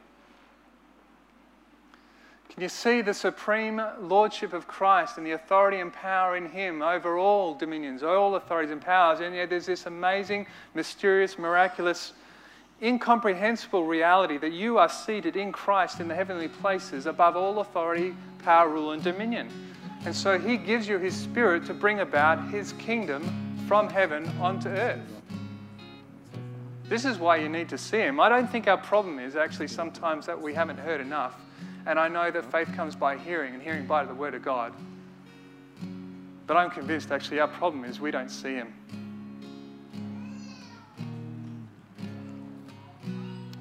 Can 2.50 2.62
you 2.62 2.68
see 2.68 3.00
the 3.00 3.14
supreme 3.14 3.80
lordship 4.00 4.52
of 4.52 4.66
Christ 4.66 5.16
and 5.16 5.26
the 5.26 5.30
authority 5.32 5.78
and 5.78 5.92
power 5.92 6.36
in 6.36 6.46
Him 6.46 6.82
over 6.82 7.16
all 7.16 7.54
dominions, 7.54 8.02
all 8.02 8.34
authorities 8.34 8.70
and 8.70 8.82
powers? 8.82 9.20
And 9.20 9.34
yet 9.34 9.48
there's 9.48 9.66
this 9.66 9.86
amazing, 9.86 10.46
mysterious, 10.74 11.38
miraculous, 11.38 12.12
incomprehensible 12.82 13.86
reality 13.86 14.36
that 14.38 14.52
you 14.52 14.78
are 14.78 14.88
seated 14.88 15.36
in 15.36 15.52
Christ 15.52 16.00
in 16.00 16.08
the 16.08 16.14
heavenly 16.14 16.48
places 16.48 17.06
above 17.06 17.36
all 17.36 17.60
authority, 17.60 18.14
power, 18.42 18.68
rule, 18.68 18.92
and 18.92 19.02
dominion. 19.02 19.48
And 20.04 20.14
so 20.14 20.38
He 20.38 20.56
gives 20.56 20.88
you 20.88 20.98
His 20.98 21.14
Spirit 21.14 21.64
to 21.66 21.74
bring 21.74 22.00
about 22.00 22.50
His 22.50 22.72
kingdom 22.74 23.64
from 23.68 23.88
heaven 23.88 24.28
onto 24.40 24.68
earth. 24.68 25.19
This 26.90 27.06
is 27.06 27.18
why 27.18 27.36
you 27.36 27.48
need 27.48 27.70
to 27.70 27.78
see 27.78 28.00
Him. 28.00 28.20
I 28.20 28.28
don't 28.28 28.50
think 28.50 28.68
our 28.68 28.76
problem 28.76 29.18
is 29.18 29.34
actually 29.34 29.68
sometimes 29.68 30.26
that 30.26 30.38
we 30.38 30.52
haven't 30.52 30.78
heard 30.78 31.00
enough 31.00 31.40
and 31.86 31.98
I 31.98 32.08
know 32.08 32.30
that 32.30 32.50
faith 32.50 32.72
comes 32.74 32.94
by 32.94 33.16
hearing, 33.16 33.54
and 33.54 33.62
hearing 33.62 33.86
by 33.86 34.04
the 34.04 34.14
Word 34.14 34.34
of 34.34 34.42
God. 34.42 34.72
But 36.46 36.56
I'm 36.56 36.70
convinced 36.70 37.10
actually 37.10 37.40
our 37.40 37.48
problem 37.48 37.84
is 37.84 38.00
we 38.00 38.10
don't 38.10 38.28
see 38.28 38.54
Him. 38.54 38.74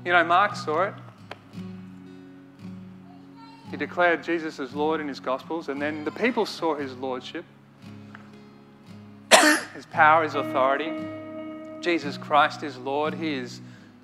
You 0.05 0.13
know, 0.13 0.23
Mark 0.23 0.55
saw 0.55 0.83
it. 0.83 0.93
He 3.69 3.77
declared 3.77 4.23
Jesus 4.23 4.59
as 4.59 4.73
Lord 4.73 4.99
in 4.99 5.07
his 5.07 5.19
Gospels, 5.19 5.69
and 5.69 5.79
then 5.79 6.03
the 6.03 6.11
people 6.11 6.45
saw 6.45 6.75
his 6.75 6.95
Lordship, 6.95 7.45
his 9.75 9.85
power, 9.91 10.23
his 10.23 10.33
authority. 10.33 10.91
Jesus 11.81 12.17
Christ 12.17 12.63
is 12.63 12.77
Lord. 12.77 13.13
He 13.13 13.33
is 13.33 13.61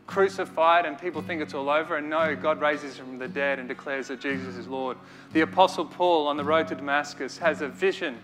crucified 0.08 0.86
and 0.86 1.00
people 1.00 1.22
think 1.22 1.42
it's 1.42 1.54
all 1.54 1.70
over. 1.70 1.98
And 1.98 2.10
no, 2.10 2.36
God 2.36 2.62
raises 2.62 2.98
him 2.98 3.06
from 3.06 3.20
the 3.20 3.28
dead 3.28 3.60
and 3.60 3.68
declares 3.68 4.08
that 4.08 4.20
Jesus 4.20 4.56
is 4.56 4.68
Lord. 4.68 4.98
The 5.34 5.42
Apostle 5.42 5.86
Paul 5.86 6.28
on 6.28 6.38
the 6.38 6.44
road 6.44 6.68
to 6.68 6.76
Damascus 6.76 7.38
has 7.38 7.62
a 7.62 7.68
vision. 7.68 8.18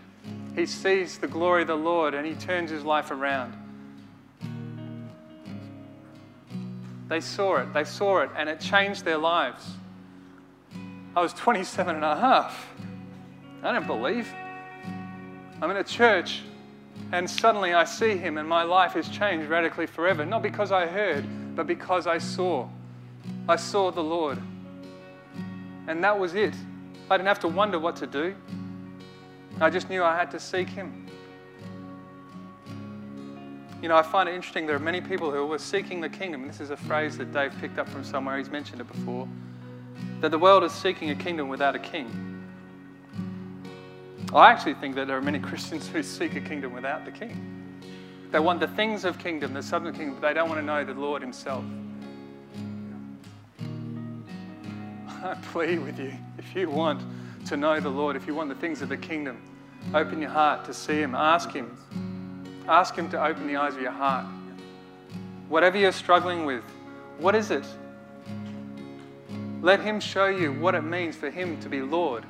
He 0.56 0.66
sees 0.66 1.18
the 1.18 1.28
glory 1.28 1.64
of 1.64 1.68
the 1.68 1.76
Lord 1.76 2.14
and 2.14 2.26
he 2.26 2.34
turns 2.36 2.70
his 2.70 2.84
life 2.84 3.12
around. 3.12 3.56
They 7.08 7.20
saw 7.20 7.58
it, 7.58 7.74
they 7.74 7.84
saw 7.84 8.22
it, 8.22 8.30
and 8.38 8.48
it 8.48 8.62
changed 8.62 9.04
their 9.04 9.18
lives. 9.18 9.70
I 11.14 11.22
was 11.22 11.34
27 11.36 11.96
and 11.96 12.06
a 12.06 12.16
half. 12.16 12.70
I 13.64 13.74
don't 13.74 13.86
believe. 13.86 14.34
I'm 15.62 15.70
in 15.70 15.78
a 15.78 15.84
church, 15.84 16.42
and 17.12 17.30
suddenly 17.30 17.74
I 17.74 17.84
see 17.84 18.16
him, 18.16 18.38
and 18.38 18.48
my 18.48 18.64
life 18.64 18.94
has 18.94 19.10
changed 19.10 19.50
radically 19.50 19.86
forever. 19.86 20.26
Not 20.26 20.42
because 20.42 20.72
I 20.72 20.88
heard, 20.88 21.26
but 21.56 21.68
because 21.68 22.08
I 22.08 22.18
saw. 22.18 22.68
I 23.50 23.58
saw 23.58 23.92
the 23.92 24.04
Lord. 24.04 24.42
And 25.88 26.04
that 26.04 26.18
was 26.18 26.36
it. 26.36 26.54
I 27.10 27.18
didn't 27.18 27.28
have 27.28 27.40
to 27.42 27.50
wonder 27.50 27.80
what 27.80 27.98
to 27.98 28.08
do. 28.08 28.34
I 29.60 29.70
just 29.70 29.90
knew 29.90 30.04
I 30.04 30.16
had 30.16 30.32
to 30.32 30.40
seek 30.40 30.70
Him. 30.70 31.08
You 33.82 33.90
know, 33.90 33.98
I 33.98 34.04
find 34.04 34.30
it 34.30 34.36
interesting. 34.36 34.66
There 34.66 34.76
are 34.76 34.80
many 34.80 35.02
people 35.02 35.32
who 35.32 35.52
are 35.52 35.60
seeking 35.60 36.00
the 36.02 36.10
kingdom. 36.10 36.48
This 36.48 36.62
is 36.62 36.70
a 36.70 36.78
phrase 36.78 37.18
that 37.18 37.34
Dave 37.34 37.54
picked 37.60 37.78
up 37.78 37.90
from 37.90 38.04
somewhere. 38.04 38.38
He's 38.38 38.50
mentioned 38.50 38.80
it 38.80 38.88
before. 38.88 39.28
That 40.22 40.32
the 40.32 40.40
world 40.40 40.64
is 40.64 40.72
seeking 40.72 41.10
a 41.10 41.16
kingdom 41.16 41.50
without 41.50 41.76
a 41.76 41.80
king. 41.80 42.31
I 44.34 44.50
actually 44.50 44.76
think 44.76 44.96
that 44.96 45.08
there 45.08 45.18
are 45.18 45.22
many 45.22 45.40
Christians 45.50 45.90
who 45.90 46.02
seek 46.02 46.36
a 46.36 46.42
kingdom 46.42 46.74
without 46.74 47.04
the 47.06 47.12
king. 47.12 47.82
They 48.32 48.40
want 48.40 48.62
the 48.62 48.68
things 48.68 49.04
of 49.04 49.20
kingdom, 49.20 49.54
the 49.54 49.62
southern 49.62 49.94
kingdom, 49.94 50.16
but 50.22 50.28
they 50.30 50.34
don't 50.34 50.48
want 50.48 50.62
to 50.62 50.66
know 50.66 50.86
the 50.86 50.94
Lord 50.94 51.22
Himself. 51.22 51.66
I 55.24 55.36
plead 55.52 55.80
with 55.80 56.00
you, 56.00 56.14
if 56.38 56.56
you 56.56 56.70
want 56.70 57.02
to 57.48 57.58
know 57.58 57.82
the 57.82 57.90
Lord, 57.90 58.16
if 58.16 58.26
you 58.26 58.34
want 58.34 58.48
the 58.48 58.56
things 58.56 58.82
of 58.82 58.88
the 58.88 58.96
kingdom, 58.96 59.42
open 59.94 60.22
your 60.22 60.30
heart 60.30 60.64
to 60.66 60.74
see 60.74 61.02
Him. 61.02 61.14
Ask 61.14 61.52
Him. 61.52 61.78
Ask 62.70 62.96
Him 62.96 63.10
to 63.10 63.22
open 63.22 63.48
the 63.48 63.58
eyes 63.58 63.76
of 63.76 63.82
your 63.82 63.92
heart. 63.92 64.26
Whatever 65.50 65.78
you're 65.78 65.92
struggling 65.92 66.46
with, 66.46 66.64
what 67.20 67.36
is 67.36 67.52
it? 67.52 67.66
Let 69.62 69.82
Him 69.82 70.00
show 70.00 70.28
you 70.28 70.54
what 70.54 70.74
it 70.74 70.84
means 70.84 71.18
for 71.18 71.30
Him 71.30 71.60
to 71.60 71.68
be 71.68 71.82
Lord 71.82 72.24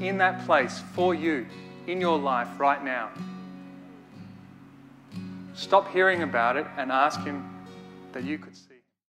in 0.00 0.18
that 0.18 0.44
place 0.46 0.82
for 0.94 1.14
you, 1.14 1.46
in 1.86 2.00
your 2.00 2.18
life 2.18 2.48
right 2.58 2.84
now. 2.84 3.10
Stop 5.54 5.90
hearing 5.92 6.22
about 6.22 6.56
it 6.56 6.66
and 6.76 6.90
ask 6.90 7.20
Him 7.24 7.64
that 8.12 8.24
you 8.24 8.38
could 8.38 8.56
see. 8.56 8.73